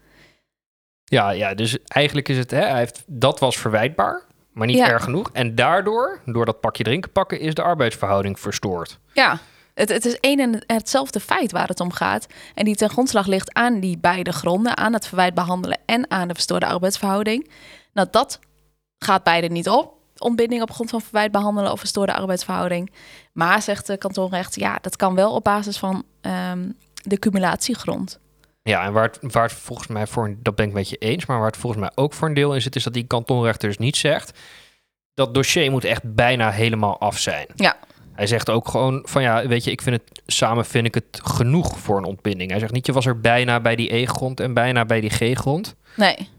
Ja, 1.04 1.30
ja 1.30 1.54
dus 1.54 1.78
eigenlijk 1.84 2.30
is 2.30 2.38
het, 2.38 2.52
hè, 2.52 2.62
hij 2.62 2.78
heeft, 2.78 3.04
dat 3.08 3.40
was 3.40 3.58
verwijtbaar, 3.58 4.22
maar 4.52 4.68
niet 4.68 4.78
Ja. 4.78 4.90
erg 4.90 5.04
genoeg. 5.04 5.30
En 5.34 5.56
daardoor, 5.56 6.20
door 6.26 6.46
dat 6.46 6.60
pakje 6.60 6.84
drinken 6.84 7.12
pakken, 7.12 7.40
is 7.40 7.54
de 7.54 7.62
arbeidsverhouding 7.62 8.40
verstoord. 8.40 9.00
Ja, 9.14 9.40
het, 9.74 9.89
het 9.89 10.06
is 10.06 10.20
één 10.20 10.39
en 10.39 10.63
hetzelfde 10.68 11.20
feit 11.20 11.51
waar 11.51 11.68
het 11.68 11.80
om 11.80 11.92
gaat. 11.92 12.27
En 12.56 12.65
die 12.65 12.75
ten 12.75 12.89
grondslag 12.89 13.25
ligt 13.27 13.53
aan 13.53 13.80
die 13.80 13.98
beide 13.98 14.32
gronden, 14.32 14.77
aan 14.77 14.94
het 14.94 15.08
verwijt 15.08 15.34
behandelen 15.34 15.77
en 15.86 16.12
aan 16.12 16.27
de 16.27 16.34
verstoorde 16.34 16.65
arbeidsverhouding. 16.65 17.50
Nou, 17.94 18.08
dat 18.12 18.39
gaat 19.00 19.24
beide 19.24 19.48
niet 19.48 19.70
op. 19.70 19.94
Ontbinding 20.18 20.62
op 20.62 20.72
grond 20.72 20.89
van 20.89 21.01
verwijt 21.01 21.32
behandelen 21.32 21.72
of 21.72 21.80
verstoorde 21.80 22.13
arbeidsverhouding. 22.13 22.92
Maar 23.34 23.62
zegt 23.62 23.88
de 23.88 23.98
kantonrecht, 23.98 24.56
ja, 24.56 24.77
dat 24.82 24.96
kan 24.96 25.15
wel 25.15 25.34
op 25.34 25.44
basis 25.44 25.77
van 25.77 26.03
ehm, 26.22 26.70
de 27.03 27.20
cumulatiegrond. 27.20 28.20
Ja, 28.63 28.84
en 28.86 28.94
waar 28.94 29.03
het, 29.03 29.20
waar 29.34 29.44
het 29.44 29.53
volgens 29.53 29.88
mij 29.88 30.08
voor, 30.08 30.25
een- 30.25 30.39
dat 30.42 30.56
ben 30.56 30.68
ik 30.68 30.74
met 30.74 30.89
je 30.89 30.98
eens, 30.98 31.25
maar 31.25 31.38
waar 31.38 31.48
het 31.48 31.58
volgens 31.58 31.82
mij 31.82 31.92
ook 31.96 32.13
voor 32.13 32.27
een 32.27 32.34
deel 32.34 32.53
in 32.53 32.62
zit, 32.62 32.75
is 32.75 32.84
dat 32.84 32.94
die 32.94 33.08
kantonrechter 33.08 33.68
dus 33.68 33.77
niet 33.77 33.98
zegt, 33.98 34.39
dat 35.13 35.34
dossier 35.34 35.72
moet 35.72 35.84
echt 35.84 36.15
bijna 36.15 36.51
helemaal 36.51 37.00
af 37.00 37.18
zijn. 37.20 37.48
Ja. 37.56 37.75
Hij 38.15 38.27
zegt 38.27 38.50
ook 38.50 38.67
gewoon 38.67 39.01
van 39.05 39.22
ja, 39.22 39.48
weet 39.48 39.63
je, 39.63 39.72
ik 39.72 39.82
vind 39.82 39.96
het 39.96 40.22
samen 40.25 40.65
vind 40.65 40.86
ik 40.86 40.93
het 40.93 41.20
genoeg 41.24 41.79
voor 41.79 41.98
een 41.98 42.03
ontbinding. 42.03 42.50
Hij 42.50 42.60
zegt 42.60 42.72
niet, 42.72 42.86
je 42.86 42.93
was 42.93 43.05
er 43.05 43.20
bijna 43.20 43.60
bij 43.60 43.75
die 43.75 43.96
E-grond 43.96 44.39
en 44.39 44.53
bijna 44.53 44.86
bij 44.86 45.01
die 45.01 45.10
G-grond. 45.10 45.75
Nee, 45.96 46.29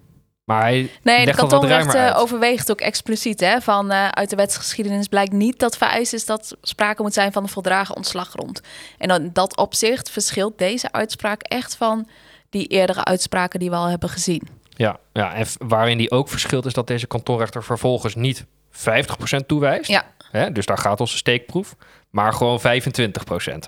Maar 0.44 0.60
hij 0.60 0.90
Nee, 1.02 1.26
de 1.26 1.34
kantonrecht 1.34 1.94
eh, 1.94 2.16
overweegt 2.18 2.70
ook 2.70 2.80
expliciet 2.80 3.40
hè, 3.40 3.60
van 3.60 3.90
eh, 3.90 4.08
uit 4.08 4.30
de 4.30 4.36
wetsgeschiedenis 4.36 5.08
blijkt 5.08 5.32
niet 5.32 5.58
dat 5.58 5.76
vereist 5.76 6.12
is 6.12 6.26
dat 6.26 6.56
sprake 6.62 7.02
moet 7.02 7.14
zijn 7.14 7.32
van 7.32 7.42
een 7.42 7.48
voldragen 7.48 7.96
ontslaggrond. 7.96 8.60
En 8.98 9.08
dan 9.08 9.22
in 9.22 9.30
dat 9.32 9.56
opzicht 9.56 10.10
verschilt 10.10 10.58
deze 10.58 10.92
uitspraak 10.92 11.42
echt 11.42 11.76
van 11.76 12.08
die 12.50 12.66
eerdere 12.66 13.04
uitspraken 13.04 13.60
die 13.60 13.70
we 13.70 13.76
al 13.76 13.86
hebben 13.86 14.08
gezien. 14.08 14.48
Ja, 14.76 14.98
ja, 15.12 15.34
en 15.34 15.46
waarin 15.58 15.98
die 15.98 16.10
ook 16.10 16.28
verschilt 16.28 16.66
is 16.66 16.72
dat 16.72 16.86
deze 16.86 17.06
kantonrechter 17.06 17.64
vervolgens 17.64 18.14
niet 18.14 18.44
50% 18.70 19.46
toewijst. 19.46 19.90
Ja. 19.90 20.04
Hè, 20.38 20.52
dus 20.52 20.66
daar 20.66 20.78
gaat 20.78 21.00
onze 21.00 21.16
steekproef. 21.16 21.74
Maar 22.10 22.32
gewoon 22.32 22.60
25%. 22.60 22.62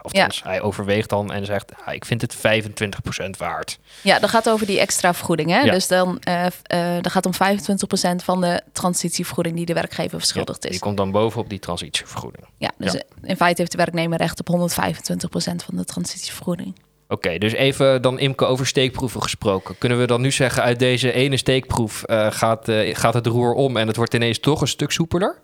Althans, 0.03 0.43
hij 0.43 0.61
overweegt 0.61 1.09
dan 1.09 1.33
en 1.33 1.45
zegt... 1.47 1.73
"Ah, 1.85 1.95
ik 1.95 2.05
vind 2.05 2.21
het 2.21 2.37
25% 2.37 3.37
waard. 3.39 3.79
Ja, 4.03 4.19
dat 4.19 4.31
gaat 4.31 4.49
over 4.49 4.67
die 4.67 4.81
extra 4.81 5.15
vergoeding. 5.15 5.51
Hè? 5.51 5.61
Ja. 5.61 5.73
Dus 5.73 5.87
dan 5.89 6.19
eh, 6.21 6.47
eh, 6.47 7.03
dat 7.03 7.13
gaat 7.13 7.27
om 7.27 7.33
25% 7.35 8.25
van 8.25 8.41
de 8.41 8.63
transitievergoeding 8.73 9.57
die 9.57 9.67
de 9.67 9.73
werkgever 9.75 10.19
verschuldigd 10.19 10.63
Die 10.63 10.71
is. 10.71 10.79
komt 10.79 10.97
dan 10.97 11.11
bovenop 11.11 11.49
die 11.49 11.59
transitievergoeding. 11.59 12.45
Ja, 12.59 12.71
dus 12.79 12.93
Ja. 12.93 13.03
in 13.23 13.37
feite 13.37 13.61
heeft 13.61 13.73
de 13.73 13.79
werknemer 13.79 14.19
recht 14.19 14.41
op 14.41 14.49
125% 14.49 15.65
van 15.65 15.77
de 15.77 15.85
transitievergoeding. 15.85 16.75
Oké, 17.09 17.39
dus 17.39 17.53
even 17.53 18.03
dan 18.03 18.19
Imke 18.19 18.45
over 18.45 18.67
steekproeven 18.67 19.23
gesproken. 19.23 19.79
Kunnen 19.79 19.99
we 19.99 20.07
dan 20.07 20.21
nu 20.21 20.31
zeggen... 20.31 20.63
uit 20.63 20.79
deze 20.79 21.13
ene 21.13 21.37
steekproef 21.37 22.03
eh, 22.03 22.27
gaat, 22.31 22.69
eh, 22.69 22.95
gaat 22.97 23.15
het 23.15 23.27
roer 23.27 23.53
om... 23.53 23.77
en 23.77 23.87
het 23.87 23.97
wordt 23.97 24.15
ineens 24.15 24.39
toch 24.39 24.61
een 24.61 24.69
stuk 24.69 24.91
soepeler? 24.91 25.39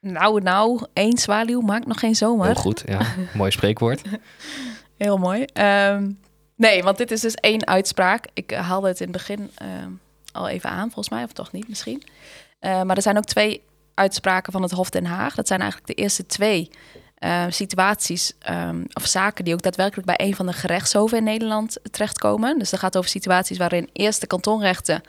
Nou, 0.00 0.42
nou, 0.42 0.86
één 0.92 1.18
zwaluw 1.18 1.60
maakt 1.60 1.86
nog 1.86 1.98
geen 1.98 2.14
zomer. 2.14 2.46
Heel 2.46 2.54
goed, 2.54 2.82
ja. 2.86 3.00
Mooi 3.34 3.50
spreekwoord. 3.50 4.02
Heel 4.96 5.16
mooi. 5.18 5.44
Ehm, 5.44 6.10
nee, 6.56 6.82
want 6.82 6.98
dit 6.98 7.10
is 7.10 7.20
dus 7.20 7.34
één 7.34 7.66
uitspraak. 7.66 8.26
Ik 8.34 8.52
eh, 8.52 8.68
haalde 8.68 8.88
het 8.88 9.00
in 9.00 9.08
het 9.08 9.16
begin 9.16 9.50
ehm, 9.54 9.90
al 10.32 10.48
even 10.48 10.70
aan, 10.70 10.86
volgens 10.86 11.08
mij, 11.08 11.24
of 11.24 11.32
toch 11.32 11.52
niet 11.52 11.68
misschien. 11.68 12.02
Eh, 12.58 12.82
maar 12.82 12.96
er 12.96 13.02
zijn 13.02 13.16
ook 13.16 13.24
twee 13.24 13.62
uitspraken 13.94 14.52
van 14.52 14.62
het 14.62 14.70
Hof 14.70 14.90
Den 14.90 15.04
Haag. 15.04 15.34
Dat 15.34 15.46
zijn 15.46 15.60
eigenlijk 15.60 15.96
de 15.96 16.02
eerste 16.02 16.26
twee 16.26 16.70
eh, 17.14 17.44
situaties 17.48 18.32
ehm, 18.38 18.84
of 18.92 19.06
zaken 19.06 19.44
die 19.44 19.54
ook 19.54 19.62
daadwerkelijk 19.62 20.06
bij 20.06 20.26
een 20.26 20.34
van 20.34 20.46
de 20.46 20.52
gerechtshoven 20.52 21.18
in 21.18 21.24
Nederland 21.24 21.78
terechtkomen. 21.90 22.58
Dus 22.58 22.70
dat 22.70 22.80
gaat 22.80 22.96
over 22.96 23.10
situaties 23.10 23.58
waarin 23.58 23.88
eerst 23.92 24.20
de 24.20 24.26
kantonrechter 24.26 25.00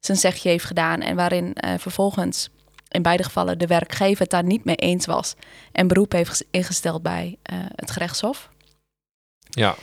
zijn 0.00 0.18
zegje 0.18 0.48
heeft 0.48 0.64
gedaan 0.64 1.00
en 1.00 1.16
waarin 1.16 1.56
vervolgens 1.78 2.50
in 2.88 3.02
beide 3.02 3.22
gevallen 3.22 3.58
de 3.58 3.66
werkgever 3.66 4.20
het 4.22 4.30
daar 4.30 4.44
niet 4.44 4.64
mee 4.64 4.76
eens 4.76 5.06
was 5.06 5.34
en 5.72 5.86
beroep 5.88 6.12
heeft 6.12 6.28
ges- 6.30 6.42
ingesteld 6.50 7.02
bij 7.02 7.38
eh, 7.42 7.58
het 7.74 7.90
gerechtshof. 7.90 8.50
Ja. 9.50 9.74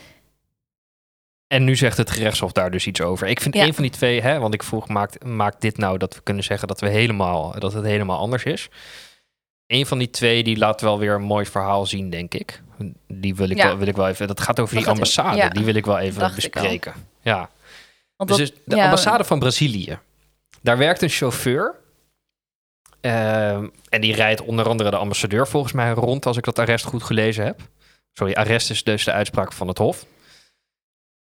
En 1.47 1.63
nu 1.63 1.75
zegt 1.75 1.97
het 1.97 2.11
gerechtshof 2.11 2.51
daar 2.51 2.71
dus 2.71 2.87
iets 2.87 3.01
over. 3.01 3.27
Ik 3.27 3.39
vind 3.41 3.55
Ja. 3.55 3.63
een 3.65 3.73
van 3.73 3.83
die 3.83 3.91
twee, 3.91 4.21
hè, 4.21 4.39
want 4.39 4.53
ik 4.53 4.63
vroeg, 4.63 4.87
maakt, 4.87 5.23
maakt 5.25 5.61
dit 5.61 5.77
nou 5.77 5.97
dat 5.97 6.15
we 6.15 6.21
kunnen 6.21 6.43
zeggen 6.43 6.67
dat, 6.67 6.79
we 6.79 6.89
helemaal, 6.89 7.59
dat 7.59 7.73
het 7.73 7.85
helemaal 7.85 8.19
anders 8.19 8.43
is? 8.43 8.69
Een 9.67 9.85
van 9.85 9.97
die 9.97 10.09
twee, 10.09 10.43
die 10.43 10.57
laat 10.57 10.81
wel 10.81 10.99
weer 10.99 11.13
een 11.13 11.21
mooi 11.21 11.45
verhaal 11.45 11.85
zien, 11.85 12.09
denk 12.09 12.33
ik. 12.33 12.61
Die 13.07 13.35
wil 13.35 13.49
ik, 13.49 13.57
Ja. 13.57 13.65
wel, 13.67 13.77
wil 13.77 13.87
ik 13.87 13.95
wel 13.95 14.07
even, 14.07 14.27
dat 14.27 14.41
gaat 14.41 14.59
over 14.59 14.73
Dat 14.75 14.83
die 14.83 14.93
ambassade, 14.93 15.37
ja. 15.37 15.49
die 15.49 15.65
wil 15.65 15.75
ik 15.75 15.85
wel 15.85 15.99
even 15.99 16.19
Dacht 16.19 16.35
bespreken. 16.35 16.93
Ja, 17.21 17.49
Want 18.15 18.29
dus 18.35 18.51
dat- 18.51 18.59
de 18.65 18.83
ambassade 18.83 19.23
van 19.23 19.39
Brazilië. 19.39 19.99
Daar 20.61 20.77
werkt 20.77 21.01
een 21.01 21.09
chauffeur. 21.09 21.75
Ehm, 23.03 23.67
en 23.89 24.01
die 24.01 24.15
rijdt 24.15 24.41
onder 24.41 24.67
andere 24.67 24.89
de 24.89 24.97
ambassadeur 24.97 25.47
volgens 25.47 25.73
mij 25.73 25.91
rond, 25.91 26.25
als 26.25 26.37
ik 26.37 26.43
dat 26.43 26.59
arrest 26.59 26.85
goed 26.85 27.03
gelezen 27.03 27.45
heb. 27.45 27.61
Sorry, 28.11 28.33
arrest 28.33 28.69
is 28.69 28.83
dus 28.83 29.03
de 29.03 29.11
uitspraak 29.11 29.53
van 29.53 29.67
het 29.67 29.77
Hof. 29.77 30.05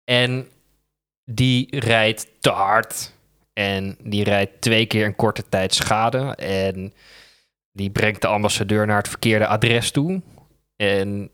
En 0.04 0.48
die 1.24 1.78
rijdt 1.78 2.26
te 2.40 2.50
hard. 2.50 3.12
En 3.52 3.96
die 4.02 4.24
rijdt 4.24 4.60
twee 4.60 4.86
keer 4.86 5.04
in 5.04 5.16
korte 5.16 5.48
tijd 5.48 5.74
schade. 5.74 6.34
En 6.36 6.92
die 7.72 7.90
brengt 7.90 8.20
de 8.20 8.26
ambassadeur 8.26 8.86
naar 8.86 8.96
het 8.98 9.08
verkeerde 9.08 9.46
adres 9.46 9.90
toe. 9.90 10.22
En 10.76 11.30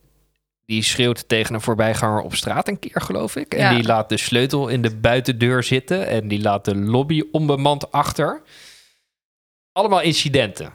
die 0.67 0.83
schreeuwt 0.83 1.29
tegen 1.29 1.55
een 1.55 1.61
voorbijganger 1.61 2.21
op 2.23 2.35
straat 2.35 2.69
een 2.69 2.79
keer, 2.79 3.01
geloof 3.01 3.37
ik. 3.37 3.55
En 3.55 3.61
Ja. 3.61 3.75
die 3.75 3.85
laat 3.85 4.09
de 4.09 4.17
sleutel 4.17 4.69
in 4.69 4.83
de 4.83 4.97
buitendeur 4.97 5.63
zitten. 5.63 6.07
En 6.07 6.29
die 6.29 6.41
laat 6.41 6.65
de 6.65 6.77
lobby 6.77 7.23
onbemand 7.33 7.93
achter. 7.93 8.43
Allemaal 9.73 10.01
incidenten. 10.01 10.73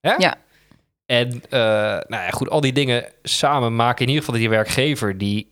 Hè? 0.00 0.12
Ja. 0.12 0.34
En 1.06 1.42
eh, 1.50 1.60
nou 2.08 2.22
ja, 2.22 2.30
goed, 2.30 2.50
al 2.50 2.60
die 2.60 2.72
dingen 2.72 3.04
samen 3.22 3.76
maken 3.76 4.00
in 4.02 4.08
ieder 4.08 4.24
geval 4.24 4.40
dat 4.40 4.48
die 4.48 4.56
werkgever, 4.56 5.18
die, 5.18 5.48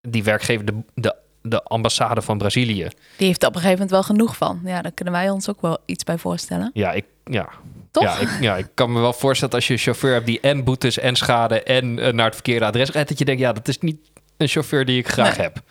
die 0.00 0.24
werkgever, 0.24 0.64
de, 0.64 0.74
de, 0.94 1.16
de 1.42 1.62
ambassade 1.62 2.22
van 2.22 2.38
Brazilië. 2.38 2.88
Die 3.16 3.26
heeft 3.26 3.42
er 3.42 3.48
op 3.48 3.54
een 3.54 3.60
gegeven 3.60 3.70
moment 3.84 3.90
wel 3.90 4.02
genoeg 4.02 4.36
van. 4.36 4.60
Ja, 4.64 4.82
daar 4.82 4.92
kunnen 4.92 5.14
wij 5.14 5.30
ons 5.30 5.48
ook 5.48 5.60
wel 5.60 5.78
iets 5.86 6.04
bij 6.04 6.18
voorstellen. 6.18 6.70
Ja, 6.72 6.92
ik, 6.92 7.04
ja, 7.24 7.48
Toch? 7.90 8.02
Ja, 8.02 8.18
ik, 8.18 8.28
ja, 8.40 8.56
ik 8.56 8.66
kan 8.74 8.92
me 8.92 9.00
wel 9.00 9.12
voorstellen 9.12 9.50
dat 9.50 9.54
als 9.54 9.66
je 9.66 9.72
een 9.72 9.78
chauffeur 9.78 10.12
hebt 10.12 10.26
die 10.26 10.40
en 10.40 10.64
boetes 10.64 10.98
en 10.98 11.16
schade 11.16 11.62
en 11.62 11.98
eh, 11.98 12.12
naar 12.12 12.24
het 12.24 12.34
verkeerde 12.34 12.64
adres 12.64 12.90
rijdt, 12.90 13.08
dat 13.08 13.18
je 13.18 13.24
denkt, 13.24 13.40
ja, 13.40 13.52
dat 13.52 13.68
is 13.68 13.78
niet 13.78 13.98
een 14.36 14.48
chauffeur 14.48 14.84
die 14.84 14.98
ik 14.98 15.08
graag 15.08 15.36
Nee. 15.36 15.46
heb. 15.46 15.62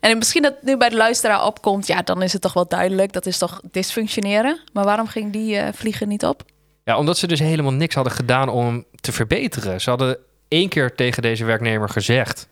En 0.00 0.18
misschien 0.18 0.42
dat 0.42 0.54
nu 0.62 0.76
bij 0.76 0.88
de 0.88 0.96
luisteraar 0.96 1.44
opkomt, 1.44 1.86
ja, 1.86 2.02
dan 2.02 2.22
is 2.22 2.32
het 2.32 2.42
toch 2.42 2.52
wel 2.52 2.68
duidelijk. 2.68 3.12
Dat 3.12 3.26
is 3.26 3.38
toch 3.38 3.60
dysfunctioneren. 3.70 4.60
Maar 4.72 4.84
waarom 4.84 5.06
ging 5.06 5.32
die 5.32 5.56
eh, 5.56 5.72
vliegen 5.72 6.08
niet 6.08 6.24
op? 6.24 6.42
Ja, 6.84 6.98
omdat 6.98 7.18
ze 7.18 7.26
dus 7.26 7.38
helemaal 7.38 7.72
niks 7.72 7.94
hadden 7.94 8.12
gedaan 8.12 8.48
om 8.48 8.64
hem 8.66 8.84
te 9.00 9.12
verbeteren. 9.12 9.80
Ze 9.80 9.90
hadden 9.90 10.18
één 10.48 10.68
keer 10.68 10.94
tegen 10.94 11.22
deze 11.22 11.44
werknemer 11.44 11.88
gezegd... 11.88 12.48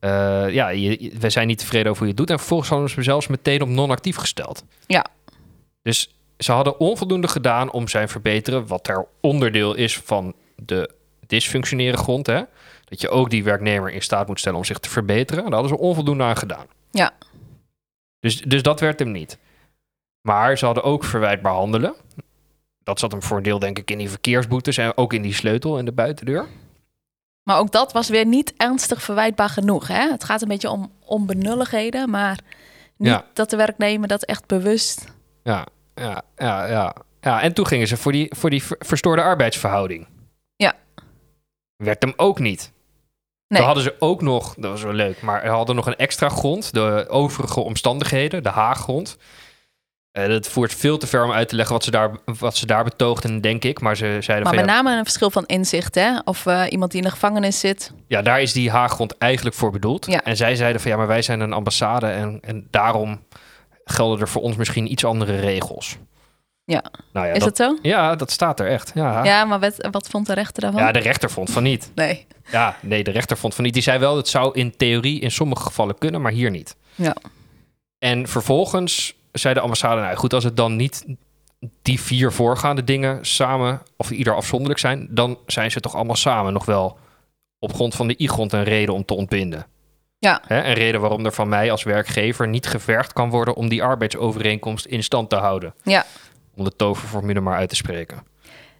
eh, 0.00 0.50
ja, 0.50 0.68
je, 0.68 1.12
wij 1.18 1.30
zijn 1.30 1.46
niet 1.46 1.58
tevreden 1.58 1.90
over 1.90 1.98
hoe 1.98 2.06
je 2.06 2.12
het 2.12 2.26
doet. 2.26 2.30
En 2.30 2.38
vervolgens 2.38 2.68
hadden 2.70 2.88
ze 2.88 2.94
hem 2.94 3.04
zelfs 3.04 3.26
meteen 3.26 3.62
op 3.62 3.68
non-actief 3.68 4.16
gesteld. 4.16 4.64
Ja. 4.86 5.06
Dus 5.82 6.16
ze 6.38 6.52
hadden 6.52 6.80
onvoldoende 6.80 7.28
gedaan 7.28 7.70
om 7.70 7.88
zijn 7.88 8.08
verbeteren... 8.08 8.66
wat 8.66 8.88
er 8.88 9.06
onderdeel 9.20 9.74
is 9.74 9.98
van 9.98 10.34
de 10.56 10.90
dysfunctioneren 11.26 11.98
grond. 11.98 12.26
Hè? 12.26 12.42
Dat 12.88 13.00
je 13.00 13.08
ook 13.08 13.30
die 13.30 13.44
werknemer 13.44 13.90
in 13.90 14.02
staat 14.02 14.26
moet 14.26 14.38
stellen 14.38 14.58
om 14.58 14.64
zich 14.64 14.78
te 14.78 14.88
verbeteren. 14.90 15.42
Daar 15.44 15.52
hadden 15.52 15.68
ze 15.76 15.78
onvoldoende 15.78 16.24
aan 16.24 16.36
gedaan. 16.36 16.66
Ja. 16.90 17.10
Dus, 18.20 18.40
dus 18.42 18.62
dat 18.62 18.80
werd 18.80 18.98
hem 18.98 19.10
niet. 19.10 19.38
Maar 20.20 20.58
ze 20.58 20.64
hadden 20.64 20.84
ook 20.84 21.04
verwijtbaar 21.04 21.52
handelen. 21.52 21.94
Dat 22.82 22.98
zat 22.98 23.12
hem 23.12 23.22
voor 23.22 23.36
een 23.36 23.42
deel, 23.42 23.58
denk 23.58 23.78
ik, 23.78 23.90
in 23.90 23.98
die 23.98 24.10
verkeersboetes 24.10 24.76
en 24.78 24.96
ook 24.96 25.12
in 25.12 25.22
die 25.22 25.34
sleutel 25.34 25.78
in 25.78 25.84
de 25.84 25.92
buitendeur. 25.92 26.46
Maar 27.42 27.58
ook 27.58 27.72
dat 27.72 27.92
was 27.92 28.08
weer 28.08 28.26
niet 28.26 28.54
ernstig 28.56 29.02
verwijtbaar 29.02 29.48
genoeg. 29.48 29.88
Hè? 29.88 30.10
Het 30.10 30.24
gaat 30.24 30.42
een 30.42 30.48
beetje 30.48 30.70
om 30.70 30.92
onbenulligheden, 31.04 32.10
maar 32.10 32.38
Niet 32.96 33.08
Ja. 33.08 33.24
dat 33.32 33.50
de 33.50 33.56
werknemer 33.56 34.08
dat 34.08 34.22
echt 34.24 34.46
bewust... 34.46 35.04
Ja, 35.42 35.66
ja, 35.94 36.22
ja, 36.36 36.66
ja. 36.66 36.94
ja 37.20 37.42
en 37.42 37.52
toen 37.52 37.66
gingen 37.66 37.86
ze 37.86 37.96
voor 37.96 38.12
die, 38.12 38.32
voor 38.36 38.50
die 38.50 38.62
ver- 38.62 38.76
verstoorde 38.78 39.22
arbeidsverhouding. 39.22 40.06
Ja. 40.56 40.74
Werd 41.76 42.02
hem 42.02 42.12
ook 42.16 42.38
niet. 42.38 42.72
Nee. 43.48 43.62
Hadden 43.62 43.82
ze 43.82 43.94
ook 43.98 44.22
nog, 44.22 44.54
dat 44.54 44.70
was 44.70 44.82
wel 44.82 44.92
leuk, 44.92 45.22
maar 45.22 45.40
ze 45.44 45.48
hadden 45.48 45.76
nog 45.76 45.86
een 45.86 45.96
extra 45.96 46.28
grond, 46.28 46.74
de 46.74 47.06
overige 47.08 47.60
omstandigheden, 47.60 48.42
de 48.42 48.48
haaggrond. 48.48 49.16
Eh 50.12 50.28
dat 50.28 50.48
voert 50.48 50.74
veel 50.74 50.98
te 50.98 51.06
ver 51.06 51.24
om 51.24 51.32
uit 51.32 51.48
te 51.48 51.56
leggen 51.56 51.74
wat 51.74 51.84
ze 51.84 51.90
daar, 51.90 52.10
wat 52.38 52.56
ze 52.56 52.66
daar 52.66 52.84
betoogden, 52.84 53.40
denk 53.40 53.64
ik. 53.64 53.80
Maar 53.80 53.96
ze 53.96 54.04
zeiden 54.04 54.46
Maar 54.46 54.54
van 54.54 54.64
met 54.64 54.74
ja, 54.74 54.82
name 54.82 54.96
een 54.96 55.04
verschil 55.04 55.30
van 55.30 55.46
inzicht, 55.46 55.94
hè? 55.94 56.18
Of 56.24 56.46
eh, 56.46 56.62
iemand 56.68 56.90
die 56.90 57.00
in 57.00 57.06
de 57.06 57.12
gevangenis 57.12 57.60
zit. 57.60 57.92
ja, 58.06 58.22
daar 58.22 58.40
is 58.42 58.52
die 58.52 58.70
haaggrond 58.70 59.18
eigenlijk 59.18 59.56
voor 59.56 59.70
bedoeld. 59.70 60.06
Ja. 60.06 60.24
En 60.24 60.36
zij 60.36 60.54
zeiden 60.56 60.80
van 60.80 60.90
ja, 60.90 60.96
maar 60.96 61.06
wij 61.06 61.22
zijn 61.22 61.40
een 61.40 61.52
ambassade 61.52 62.06
en, 62.06 62.38
en 62.42 62.66
daarom 62.70 63.22
gelden 63.84 64.20
er 64.20 64.28
voor 64.28 64.42
ons 64.42 64.56
misschien 64.56 64.90
iets 64.90 65.04
andere 65.04 65.40
regels. 65.40 65.96
Ja. 66.66 66.84
Nou 67.12 67.26
ja, 67.26 67.32
is 67.32 67.44
dat, 67.44 67.56
dat 67.56 67.66
zo? 67.66 67.78
ja, 67.82 68.16
dat 68.16 68.30
staat 68.30 68.60
er 68.60 68.66
echt. 68.66 68.90
Ja, 68.94 69.24
Ja, 69.24 69.44
maar 69.44 69.60
wat, 69.60 69.88
wat 69.90 70.08
vond 70.08 70.26
de 70.26 70.34
rechter 70.34 70.62
daarvan? 70.62 70.82
ja 70.82 70.92
de 70.92 70.98
rechter 70.98 71.30
vond 71.30 71.50
van 71.50 71.62
niet. 71.62 71.90
Nee. 71.94 72.26
Ja, 72.50 72.76
nee, 72.80 73.04
de 73.04 73.10
rechter 73.10 73.36
vond 73.36 73.54
van 73.54 73.64
niet. 73.64 73.74
Die 73.74 73.82
zei 73.82 73.98
wel, 73.98 74.16
het 74.16 74.28
zou 74.28 74.58
in 74.58 74.76
theorie 74.76 75.20
in 75.20 75.30
sommige 75.30 75.62
gevallen 75.62 75.98
kunnen, 75.98 76.20
maar 76.20 76.32
hier 76.32 76.50
niet. 76.50 76.76
Ja. 76.94 77.16
En 77.98 78.28
vervolgens 78.28 79.14
zei 79.32 79.54
de 79.54 79.60
ambassade, 79.60 80.00
nou 80.00 80.16
goed, 80.16 80.34
als 80.34 80.44
het 80.44 80.56
dan 80.56 80.76
niet 80.76 81.04
die 81.82 82.00
vier 82.00 82.32
voorgaande 82.32 82.84
dingen 82.84 83.26
samen 83.26 83.82
of 83.96 84.10
ieder 84.10 84.34
afzonderlijk 84.34 84.80
zijn, 84.80 85.06
dan 85.10 85.38
zijn 85.46 85.70
ze 85.70 85.80
toch 85.80 85.94
allemaal 85.94 86.16
samen 86.16 86.52
nog 86.52 86.64
wel 86.64 86.98
op 87.58 87.74
grond 87.74 87.94
van 87.94 88.06
de 88.06 88.14
I-grond 88.18 88.52
een 88.52 88.64
reden 88.64 88.94
om 88.94 89.04
te 89.04 89.14
ontbinden. 89.14 89.66
Ja. 90.18 90.42
Hè, 90.46 90.64
een 90.64 90.74
reden 90.74 91.00
waarom 91.00 91.24
er 91.24 91.32
van 91.32 91.48
mij 91.48 91.70
als 91.70 91.82
werkgever 91.82 92.48
niet 92.48 92.66
gevergd 92.66 93.12
kan 93.12 93.30
worden 93.30 93.54
om 93.54 93.68
die 93.68 93.82
arbeidsovereenkomst 93.82 94.86
in 94.86 95.02
stand 95.02 95.30
te 95.30 95.36
houden. 95.36 95.74
Ja. 95.82 96.04
Om 96.56 96.64
de 96.64 96.76
toverformule 96.76 97.40
maar 97.40 97.56
uit 97.56 97.68
te 97.68 97.74
spreken. 97.76 98.26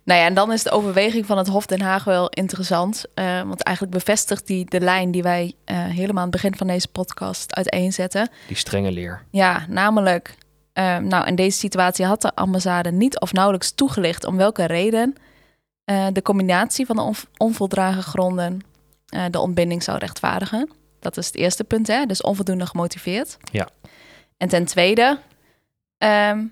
Nou 0.04 0.20
ja, 0.20 0.26
en 0.26 0.34
dan 0.34 0.52
is 0.52 0.62
de 0.62 0.70
overweging 0.70 1.26
van 1.26 1.38
het 1.38 1.46
Hof 1.46 1.66
Den 1.66 1.80
Haag 1.80 2.04
wel 2.04 2.28
interessant. 2.28 3.04
eh, 3.14 3.42
want 3.42 3.62
eigenlijk 3.62 3.96
bevestigt 3.96 4.46
die 4.46 4.64
de 4.70 4.80
lijn 4.80 5.10
die 5.10 5.22
wij 5.22 5.54
eh, 5.64 5.76
helemaal 5.84 6.16
aan 6.24 6.30
het 6.30 6.40
begin 6.42 6.56
van 6.56 6.66
deze 6.66 6.88
podcast 6.88 7.54
uiteenzetten. 7.54 8.28
Die 8.46 8.56
strenge 8.56 8.90
leer. 8.92 9.22
Ja, 9.30 9.66
namelijk, 9.68 10.34
eh, 10.72 10.96
nou 10.98 11.26
in 11.26 11.34
deze 11.34 11.58
situatie 11.58 12.04
had 12.04 12.22
de 12.22 12.34
ambassade 12.34 12.92
niet 12.92 13.20
of 13.20 13.32
nauwelijks 13.32 13.70
toegelicht 13.72 14.24
om 14.24 14.36
welke 14.36 14.64
reden 14.64 15.14
de 16.12 16.22
combinatie 16.22 16.86
van 16.86 16.96
de 16.96 17.02
on- 17.02 17.14
onvoldragen 17.36 18.02
gronden 18.02 18.60
de 19.30 19.40
ontbinding 19.40 19.82
zou 19.82 19.98
rechtvaardigen. 19.98 20.70
Dat 21.00 21.16
is 21.16 21.26
het 21.26 21.34
eerste 21.34 21.64
punt, 21.64 21.86
hè? 21.86 22.06
dus 22.06 22.22
onvoldoende 22.22 22.66
gemotiveerd. 22.66 23.36
Ja. 23.52 23.68
En 24.36 24.48
ten 24.48 24.64
tweede, 24.64 25.18
ehm, 25.98 26.44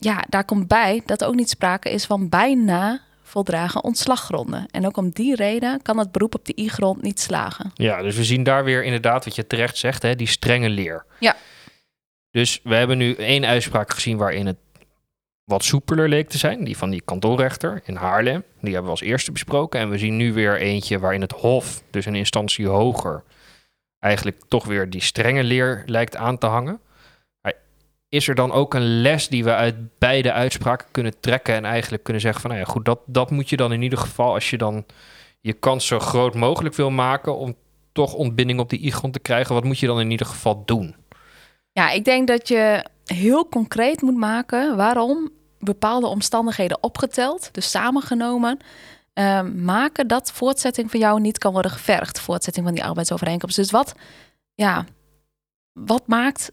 ja, 0.00 0.24
daar 0.28 0.44
komt 0.44 0.68
bij 0.68 1.02
dat 1.06 1.20
er 1.20 1.26
ook 1.28 1.34
niet 1.34 1.50
sprake 1.50 1.90
is 1.90 2.04
van 2.04 2.28
bijna 2.28 3.00
voldragen 3.22 3.84
ontslaggronden. 3.84 4.66
En 4.70 4.86
ook 4.86 4.96
om 4.96 5.10
die 5.10 5.34
reden 5.34 5.82
kan 5.82 5.98
het 5.98 6.12
beroep 6.12 6.34
op 6.34 6.44
de 6.44 6.60
I-grond 6.60 7.02
niet 7.02 7.20
slagen. 7.20 7.70
Ja, 7.74 8.02
dus 8.02 8.16
we 8.16 8.24
zien 8.24 8.42
daar 8.42 8.64
weer 8.64 8.84
inderdaad 8.84 9.24
wat 9.24 9.34
je 9.34 9.46
terecht 9.46 9.76
zegt, 9.76 10.02
hè, 10.02 10.16
die 10.16 10.26
strenge 10.26 10.68
leer. 10.68 11.04
Ja. 11.18 11.36
Dus 12.30 12.60
we 12.62 12.74
hebben 12.74 12.98
nu 12.98 13.14
één 13.14 13.44
uitspraak 13.44 13.92
gezien 13.92 14.16
waarin 14.16 14.46
het 14.46 14.56
wat 15.44 15.64
soepeler 15.64 16.08
leek 16.08 16.28
te 16.28 16.38
zijn. 16.38 16.64
Die 16.64 16.76
van 16.76 16.90
die 16.90 17.02
kantoorrechter 17.02 17.82
in 17.84 17.94
Haarlem. 17.94 18.44
Die 18.60 18.72
hebben 18.72 18.84
we 18.92 18.98
als 18.98 19.08
eerste 19.08 19.32
besproken. 19.32 19.80
En 19.80 19.90
we 19.90 19.98
zien 19.98 20.16
nu 20.16 20.32
weer 20.32 20.56
eentje 20.56 20.98
waarin 20.98 21.20
het 21.20 21.32
Hof, 21.32 21.82
dus 21.90 22.06
een 22.06 22.14
instantie 22.14 22.66
hoger, 22.66 23.22
eigenlijk 23.98 24.42
toch 24.48 24.64
weer 24.64 24.90
die 24.90 25.02
strenge 25.02 25.44
leer 25.44 25.82
lijkt 25.86 26.16
aan 26.16 26.38
te 26.38 26.46
hangen. 26.46 26.80
Is 28.10 28.28
er 28.28 28.34
dan 28.34 28.52
ook 28.52 28.74
een 28.74 29.00
les 29.00 29.28
die 29.28 29.44
we 29.44 29.54
uit 29.54 29.98
beide 29.98 30.32
uitspraken 30.32 30.86
kunnen 30.90 31.20
trekken 31.20 31.54
en 31.54 31.64
eigenlijk 31.64 32.02
kunnen 32.02 32.22
zeggen 32.22 32.40
van, 32.40 32.50
nou 32.50 32.62
ja, 32.62 32.68
goed, 32.68 32.84
dat, 32.84 33.00
dat 33.06 33.30
moet 33.30 33.48
je 33.48 33.56
dan 33.56 33.72
in 33.72 33.82
ieder 33.82 33.98
geval 33.98 34.32
als 34.32 34.50
je 34.50 34.58
dan 34.58 34.84
je 35.40 35.52
kans 35.52 35.86
zo 35.86 35.98
groot 35.98 36.34
mogelijk 36.34 36.74
wil 36.74 36.90
maken 36.90 37.36
om 37.36 37.54
toch 37.92 38.14
ontbinding 38.14 38.60
op 38.60 38.70
die 38.70 38.84
i-grond 38.84 39.12
te 39.12 39.20
krijgen, 39.20 39.54
wat 39.54 39.64
moet 39.64 39.78
je 39.78 39.86
dan 39.86 40.00
in 40.00 40.10
ieder 40.10 40.26
geval 40.26 40.62
doen? 40.64 40.94
Ja, 41.72 41.90
ik 41.90 42.04
denk 42.04 42.28
dat 42.28 42.48
je 42.48 42.84
heel 43.04 43.48
concreet 43.48 44.02
moet 44.02 44.16
maken 44.16 44.76
waarom 44.76 45.30
bepaalde 45.58 46.06
omstandigheden 46.06 46.82
opgeteld, 46.82 47.48
dus 47.52 47.70
samengenomen, 47.70 48.58
ehm, 49.12 49.64
maken 49.64 50.06
dat 50.06 50.32
voortzetting 50.32 50.90
van 50.90 51.00
jou 51.00 51.20
niet 51.20 51.38
kan 51.38 51.52
worden 51.52 51.70
gevergd, 51.70 52.20
voortzetting 52.20 52.64
van 52.64 52.74
die 52.74 52.84
arbeidsovereenkomst. 52.84 53.56
Dus 53.56 53.70
wat, 53.70 53.94
ja, 54.54 54.84
wat 55.72 56.06
maakt 56.06 56.52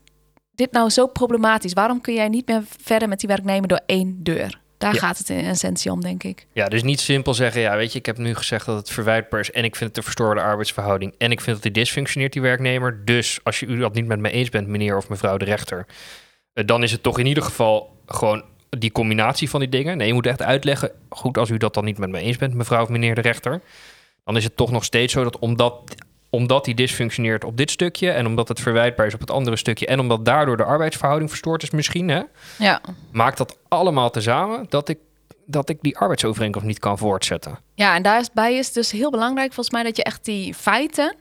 dit 0.57 0.71
nou 0.71 0.89
zo 0.89 1.07
problematisch? 1.07 1.73
Waarom 1.73 2.01
kun 2.01 2.13
jij 2.13 2.27
niet 2.27 2.47
meer 2.47 2.61
verder 2.81 3.07
met 3.07 3.19
die 3.19 3.29
werknemer 3.29 3.67
door 3.67 3.81
één 3.85 4.23
deur? 4.23 4.59
Daar 4.77 4.93
Ja. 4.93 4.99
gaat 4.99 5.17
het 5.17 5.29
in 5.29 5.45
essentie 5.45 5.91
om, 5.91 6.01
denk 6.01 6.23
ik. 6.23 6.47
Ja, 6.53 6.67
dus 6.67 6.83
niet 6.83 6.99
simpel 6.99 7.33
zeggen, 7.33 7.61
ja, 7.61 7.75
weet 7.75 7.91
je, 7.91 7.99
ik 7.99 8.05
heb 8.05 8.17
nu 8.17 8.35
gezegd 8.35 8.65
dat 8.65 8.77
het 8.77 8.89
verwijtbaar 8.89 9.39
is 9.39 9.51
en 9.51 9.63
ik 9.63 9.75
vind 9.75 9.89
het 9.89 9.97
een 9.97 10.03
verstoorde 10.03 10.41
arbeidsverhouding 10.41 11.13
en 11.17 11.31
ik 11.31 11.41
vind 11.41 11.55
dat 11.55 11.63
die 11.63 11.83
dysfunctioneert, 11.83 12.33
die 12.33 12.41
werknemer. 12.41 13.05
Dus 13.05 13.39
als 13.43 13.59
je 13.59 13.65
u 13.65 13.77
dat 13.77 13.93
niet 13.93 14.05
met 14.07 14.19
me 14.19 14.29
eens 14.29 14.49
bent, 14.49 14.67
meneer 14.67 14.97
of 14.97 15.09
mevrouw 15.09 15.37
de 15.37 15.45
rechter, 15.45 15.85
eh, 16.53 16.65
dan 16.65 16.83
is 16.83 16.91
het 16.91 17.03
toch 17.03 17.19
in 17.19 17.25
ieder 17.25 17.43
geval 17.43 17.97
gewoon 18.05 18.43
die 18.69 18.91
combinatie 18.91 19.49
van 19.49 19.59
die 19.59 19.69
dingen. 19.69 19.97
Nee, 19.97 20.07
je 20.07 20.13
moet 20.13 20.27
echt 20.27 20.41
uitleggen, 20.41 20.91
goed, 21.09 21.37
als 21.37 21.49
u 21.49 21.57
dat 21.57 21.73
dan 21.73 21.85
niet 21.85 21.97
met 21.97 22.09
me 22.09 22.19
eens 22.19 22.37
bent, 22.37 22.53
mevrouw 22.53 22.81
of 22.81 22.89
meneer 22.89 23.15
de 23.15 23.21
rechter, 23.21 23.61
dan 24.23 24.37
is 24.37 24.43
het 24.43 24.57
toch 24.57 24.71
nog 24.71 24.83
steeds 24.83 25.13
zo 25.13 25.23
dat 25.23 25.39
omdat, 25.39 25.95
omdat 26.29 26.65
die 26.65 26.75
dysfunctioneert 26.75 27.43
op 27.43 27.57
dit 27.57 27.71
stukje 27.71 28.11
en 28.11 28.25
omdat 28.25 28.47
het 28.47 28.59
verwijtbaar 28.59 29.05
is 29.07 29.13
op 29.13 29.19
het 29.19 29.31
andere 29.31 29.57
stukje 29.57 29.85
en 29.85 29.99
omdat 29.99 30.25
daardoor 30.25 30.57
de 30.57 30.63
arbeidsverhouding 30.63 31.29
verstoord 31.29 31.63
is 31.63 31.69
misschien, 31.69 32.09
hè, 32.09 32.21
Ja. 32.57 32.81
maakt 33.11 33.37
dat 33.37 33.57
allemaal 33.67 34.09
tezamen 34.09 34.65
dat 34.69 34.89
ik, 34.89 34.97
dat 35.45 35.69
ik 35.69 35.77
die 35.81 35.97
arbeidsovereenkomst 35.97 36.67
niet 36.67 36.79
kan 36.79 36.97
voortzetten. 36.97 37.59
Ja, 37.75 37.95
en 37.95 38.01
daarbij 38.01 38.55
is 38.57 38.65
het 38.65 38.75
dus 38.75 38.91
heel 38.91 39.11
belangrijk 39.11 39.53
volgens 39.53 39.75
mij 39.75 39.83
dat 39.83 39.97
je 39.97 40.03
echt 40.03 40.25
die 40.25 40.53
feiten 40.53 41.15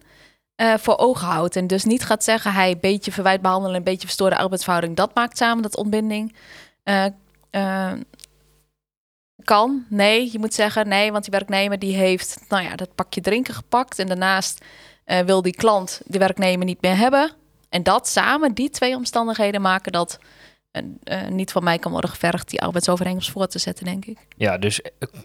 eh, 0.57 0.75
voor 0.75 0.97
ogen 0.99 1.27
houdt. 1.27 1.57
En 1.57 1.67
dus 1.67 1.85
niet 1.85 2.05
gaat 2.05 2.25
zeggen, 2.25 2.53
hij 2.53 2.71
een 2.71 2.81
beetje 2.81 3.13
verwijt 3.13 3.43
behandelen, 3.43 3.77
een 3.77 3.83
beetje 3.83 4.07
verstoorde 4.07 4.37
arbeidsverhouding. 4.37 4.97
Dat 4.97 5.15
maakt 5.15 5.37
samen 5.37 5.63
dat 5.63 5.77
ontbinding 5.77 6.35
eh, 6.83 7.07
eh, 7.51 7.93
kan. 9.45 9.85
Nee, 9.89 10.29
je 10.33 10.39
moet 10.39 10.55
zeggen, 10.55 10.89
nee, 10.89 11.13
want 11.13 11.25
die 11.25 11.33
werknemer 11.33 11.79
die 11.79 11.97
heeft, 11.97 12.41
nou 12.49 12.63
ja, 12.65 12.77
dat 12.77 12.95
pakje 12.95 13.21
drinken 13.21 13.55
gepakt. 13.55 13.99
En 13.99 14.07
daarnaast 14.07 14.65
eh, 15.07 15.21
wil 15.21 15.43
die 15.43 15.57
klant 15.57 16.01
de 16.05 16.19
werknemer 16.19 16.67
niet 16.67 16.81
meer 16.81 16.97
hebben. 16.97 17.33
En 17.69 17.83
dat 17.83 18.09
samen, 18.09 18.55
die 18.55 18.71
twee 18.71 18.97
omstandigheden 18.97 19.61
maken 19.61 19.93
dat 19.93 20.19
eh, 21.05 21.29
niet 21.29 21.53
van 21.53 21.65
mij 21.65 21.79
kan 21.79 21.93
worden 21.93 22.11
gevergd 22.11 22.51
die 22.51 22.63
arbeidsovereenkomst 22.63 23.31
voor 23.31 23.47
te 23.47 23.59
zetten, 23.59 23.85
denk 23.85 24.05
ik. 24.05 24.19
Ja, 24.37 24.59
dus, 24.59 24.81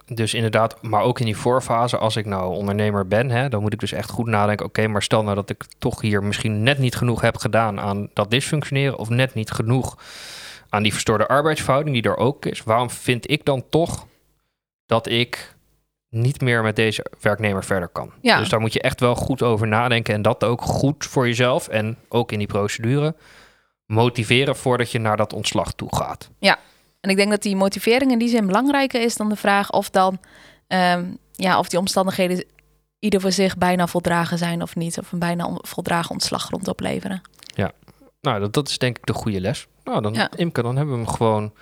dus 0.05 0.33
inderdaad, 0.33 0.81
maar 0.81 1.01
ook 1.01 1.19
in 1.19 1.25
die 1.25 1.37
voorfase, 1.37 1.97
als 1.97 2.15
ik 2.15 2.25
nou 2.25 2.55
ondernemer 2.55 3.07
ben, 3.07 3.29
hè, 3.29 3.49
dan 3.49 3.61
moet 3.61 3.73
ik 3.73 3.79
dus 3.79 3.91
echt 3.91 4.09
goed 4.09 4.27
nadenken. 4.27 4.65
Oké, 4.65 4.87
maar 4.87 5.03
stel 5.03 5.23
nou 5.23 5.35
dat 5.35 5.49
ik 5.49 5.65
toch 5.77 6.01
hier 6.01 6.23
misschien 6.23 6.63
net 6.63 6.77
niet 6.77 6.95
genoeg 6.95 7.21
heb 7.21 7.37
gedaan 7.37 7.79
aan 7.79 8.09
dat 8.13 8.31
dysfunctioneren, 8.31 8.97
of 8.97 9.09
net 9.09 9.33
niet 9.33 9.51
genoeg 9.51 9.97
aan 10.69 10.83
die 10.83 10.93
verstoorde 10.93 11.27
arbeidsverhouding 11.27 11.95
die 11.95 12.11
er 12.11 12.17
ook 12.17 12.45
is. 12.45 12.63
Waarom 12.63 12.89
vind 12.89 13.29
ik 13.29 13.45
dan 13.45 13.63
toch 13.69 14.07
dat 14.85 15.07
ik 15.07 15.55
niet 16.11 16.41
meer 16.41 16.63
met 16.63 16.75
deze 16.75 17.05
werknemer 17.19 17.63
verder 17.63 17.89
kan? 17.89 18.11
Ja. 18.21 18.37
Dus 18.37 18.49
daar 18.49 18.59
moet 18.59 18.73
je 18.73 18.81
echt 18.81 18.99
wel 18.99 19.15
goed 19.15 19.41
over 19.41 19.67
nadenken 19.67 20.13
en 20.13 20.21
dat 20.21 20.43
ook 20.43 20.61
goed 20.61 21.05
voor 21.05 21.27
jezelf 21.27 21.67
en 21.67 21.97
ook 22.09 22.31
in 22.31 22.37
die 22.37 22.47
procedure 22.47 23.15
motiveren 23.85 24.55
voordat 24.55 24.91
je 24.91 24.99
naar 24.99 25.17
dat 25.17 25.33
ontslag 25.33 25.73
toe 25.73 25.95
gaat. 25.95 26.29
En 26.99 27.09
ik 27.09 27.15
denk 27.15 27.29
dat 27.29 27.41
die 27.41 27.55
motivering 27.55 28.11
in 28.11 28.17
die 28.17 28.29
zin 28.29 28.45
belangrijker 28.45 29.01
is 29.01 29.15
dan 29.17 29.29
de 29.29 29.35
vraag 29.35 29.71
of 29.71 29.89
dan 29.89 30.19
ehm, 30.67 31.05
ja, 31.31 31.59
of 31.59 31.69
die 31.69 31.79
omstandigheden 31.79 32.45
ieder 32.99 33.21
voor 33.21 33.31
zich 33.31 33.57
bijna 33.57 33.87
voldragen 33.87 34.37
zijn 34.37 34.61
of 34.61 34.75
niet. 34.75 34.99
Of 34.99 35.11
een 35.11 35.19
bijna 35.19 35.57
voldragen 35.61 36.11
ontslaggrond 36.11 36.67
opleveren. 36.67 37.21
Nou, 38.21 38.39
dat, 38.39 38.53
dat 38.53 38.69
is 38.69 38.77
denk 38.77 38.97
ik 38.97 39.05
de 39.05 39.13
goede 39.13 39.41
les. 39.41 39.67
Nou, 39.83 40.01
dan, 40.01 40.13
Ja. 40.13 40.29
Imke, 40.35 40.61
dan 40.61 40.75
hebben 40.75 40.93
we 40.95 41.01
hem 41.01 41.13
gewoon 41.13 41.53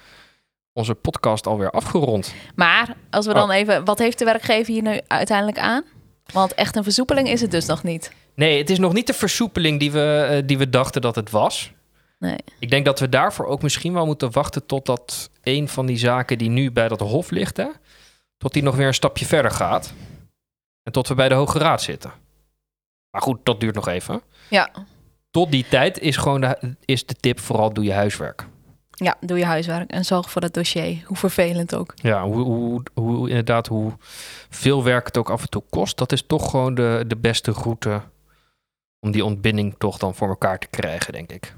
onze 0.79 0.95
podcast 0.95 1.47
alweer 1.47 1.69
afgerond. 1.71 2.33
Maar 2.55 2.95
als 3.09 3.25
we 3.25 3.31
Oh. 3.31 3.37
dan 3.37 3.51
even, 3.51 3.85
wat 3.85 3.99
heeft 3.99 4.19
de 4.19 4.25
werkgever 4.25 4.73
hier 4.73 4.81
nu 4.81 4.99
uiteindelijk 5.07 5.59
aan? 5.59 5.83
Want 6.33 6.53
echt 6.53 6.75
een 6.75 6.83
versoepeling 6.83 7.29
is 7.29 7.41
het 7.41 7.51
dus 7.51 7.65
nog 7.65 7.83
niet. 7.83 8.11
Nee, 8.35 8.57
het 8.57 8.69
is 8.69 8.79
nog 8.79 8.93
niet 8.93 9.07
de 9.07 9.13
versoepeling 9.13 9.79
die 9.79 9.91
we, 9.91 10.27
eh, 10.29 10.47
die 10.47 10.57
we 10.57 10.69
dachten 10.69 11.01
dat 11.01 11.15
het 11.15 11.29
was. 11.29 11.71
Nee. 12.19 12.37
Ik 12.59 12.69
denk 12.69 12.85
dat 12.85 12.99
we 12.99 13.09
daarvoor 13.09 13.45
ook 13.45 13.61
misschien 13.61 13.93
wel 13.93 14.05
moeten 14.05 14.31
wachten 14.31 14.65
totdat 14.65 15.29
een 15.43 15.67
van 15.67 15.85
die 15.85 15.97
zaken 15.97 16.37
die 16.37 16.49
nu 16.49 16.71
bij 16.71 16.87
dat 16.87 16.99
hof 16.99 17.29
ligt, 17.29 17.57
hè, 17.57 17.65
tot 18.37 18.53
die 18.53 18.63
nog 18.63 18.75
weer 18.75 18.87
een 18.87 18.93
stapje 18.93 19.25
verder 19.25 19.51
gaat. 19.51 19.93
En 20.83 20.91
tot 20.91 21.07
we 21.07 21.15
bij 21.15 21.29
de 21.29 21.35
Hoge 21.35 21.59
Raad 21.59 21.81
zitten. 21.81 22.11
Maar 23.11 23.21
goed, 23.21 23.39
dat 23.43 23.59
duurt 23.59 23.75
nog 23.75 23.87
even. 23.87 24.21
Ja. 24.49 24.69
Tot 25.31 25.51
die 25.51 25.65
tijd 25.69 25.99
is 25.99 26.17
gewoon 26.17 26.41
de, 26.41 26.75
is 26.85 27.05
de 27.05 27.13
tip 27.13 27.39
vooral 27.39 27.73
doe 27.73 27.83
je 27.83 27.93
huiswerk. 27.93 28.45
Ja, 29.05 29.15
doe 29.19 29.37
je 29.37 29.45
huiswerk 29.45 29.91
en 29.91 30.05
zorg 30.05 30.31
voor 30.31 30.41
dat 30.41 30.53
dossier. 30.53 31.03
Hoe 31.05 31.17
vervelend 31.17 31.75
ook. 31.75 31.93
Ja, 31.95 32.23
hoe, 32.23 32.39
hoe, 32.41 32.83
hoe, 32.93 33.29
inderdaad, 33.29 33.67
hoe 33.67 33.91
veel 34.49 34.83
werk 34.83 35.05
het 35.05 35.17
ook 35.17 35.29
af 35.29 35.41
en 35.41 35.49
toe 35.49 35.63
kost, 35.69 35.97
dat 35.97 36.11
is 36.11 36.23
toch 36.27 36.49
gewoon 36.49 36.75
de, 36.75 37.03
de 37.07 37.17
beste 37.17 37.51
route 37.51 38.01
om 38.99 39.11
die 39.11 39.25
ontbinding 39.25 39.75
toch 39.77 39.97
dan 39.97 40.15
voor 40.15 40.27
elkaar 40.29 40.59
te 40.59 40.67
krijgen, 40.67 41.13
denk 41.13 41.31
ik. 41.31 41.53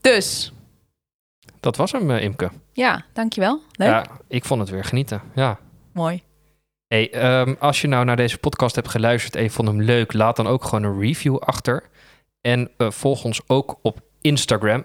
Dus, 0.00 0.52
Dat 1.60 1.76
was 1.76 1.92
hem, 1.92 2.10
eh, 2.10 2.22
Imke. 2.22 2.50
ja, 2.72 3.04
dankjewel. 3.12 3.60
Leuk. 3.72 3.88
Ja, 3.88 4.06
ik 4.28 4.44
vond 4.44 4.60
het 4.60 4.70
weer 4.70 4.84
genieten. 4.84 5.22
Ja. 5.34 5.58
Mooi. 5.92 6.22
Hey, 6.86 7.12
ehm, 7.12 7.54
als 7.58 7.80
je 7.80 7.88
nou 7.88 8.04
naar 8.04 8.16
deze 8.16 8.38
podcast 8.38 8.74
hebt 8.74 8.88
geluisterd 8.88 9.36
en 9.36 9.42
je 9.42 9.50
vond 9.50 9.68
hem 9.68 9.82
leuk, 9.82 10.12
laat 10.12 10.36
dan 10.36 10.46
ook 10.46 10.64
gewoon 10.64 10.82
een 10.82 11.00
review 11.00 11.36
achter. 11.36 11.82
En 12.40 12.70
eh, 12.76 12.90
volg 12.90 13.24
ons 13.24 13.40
ook 13.46 13.78
op 13.82 14.00
Instagram, 14.20 14.84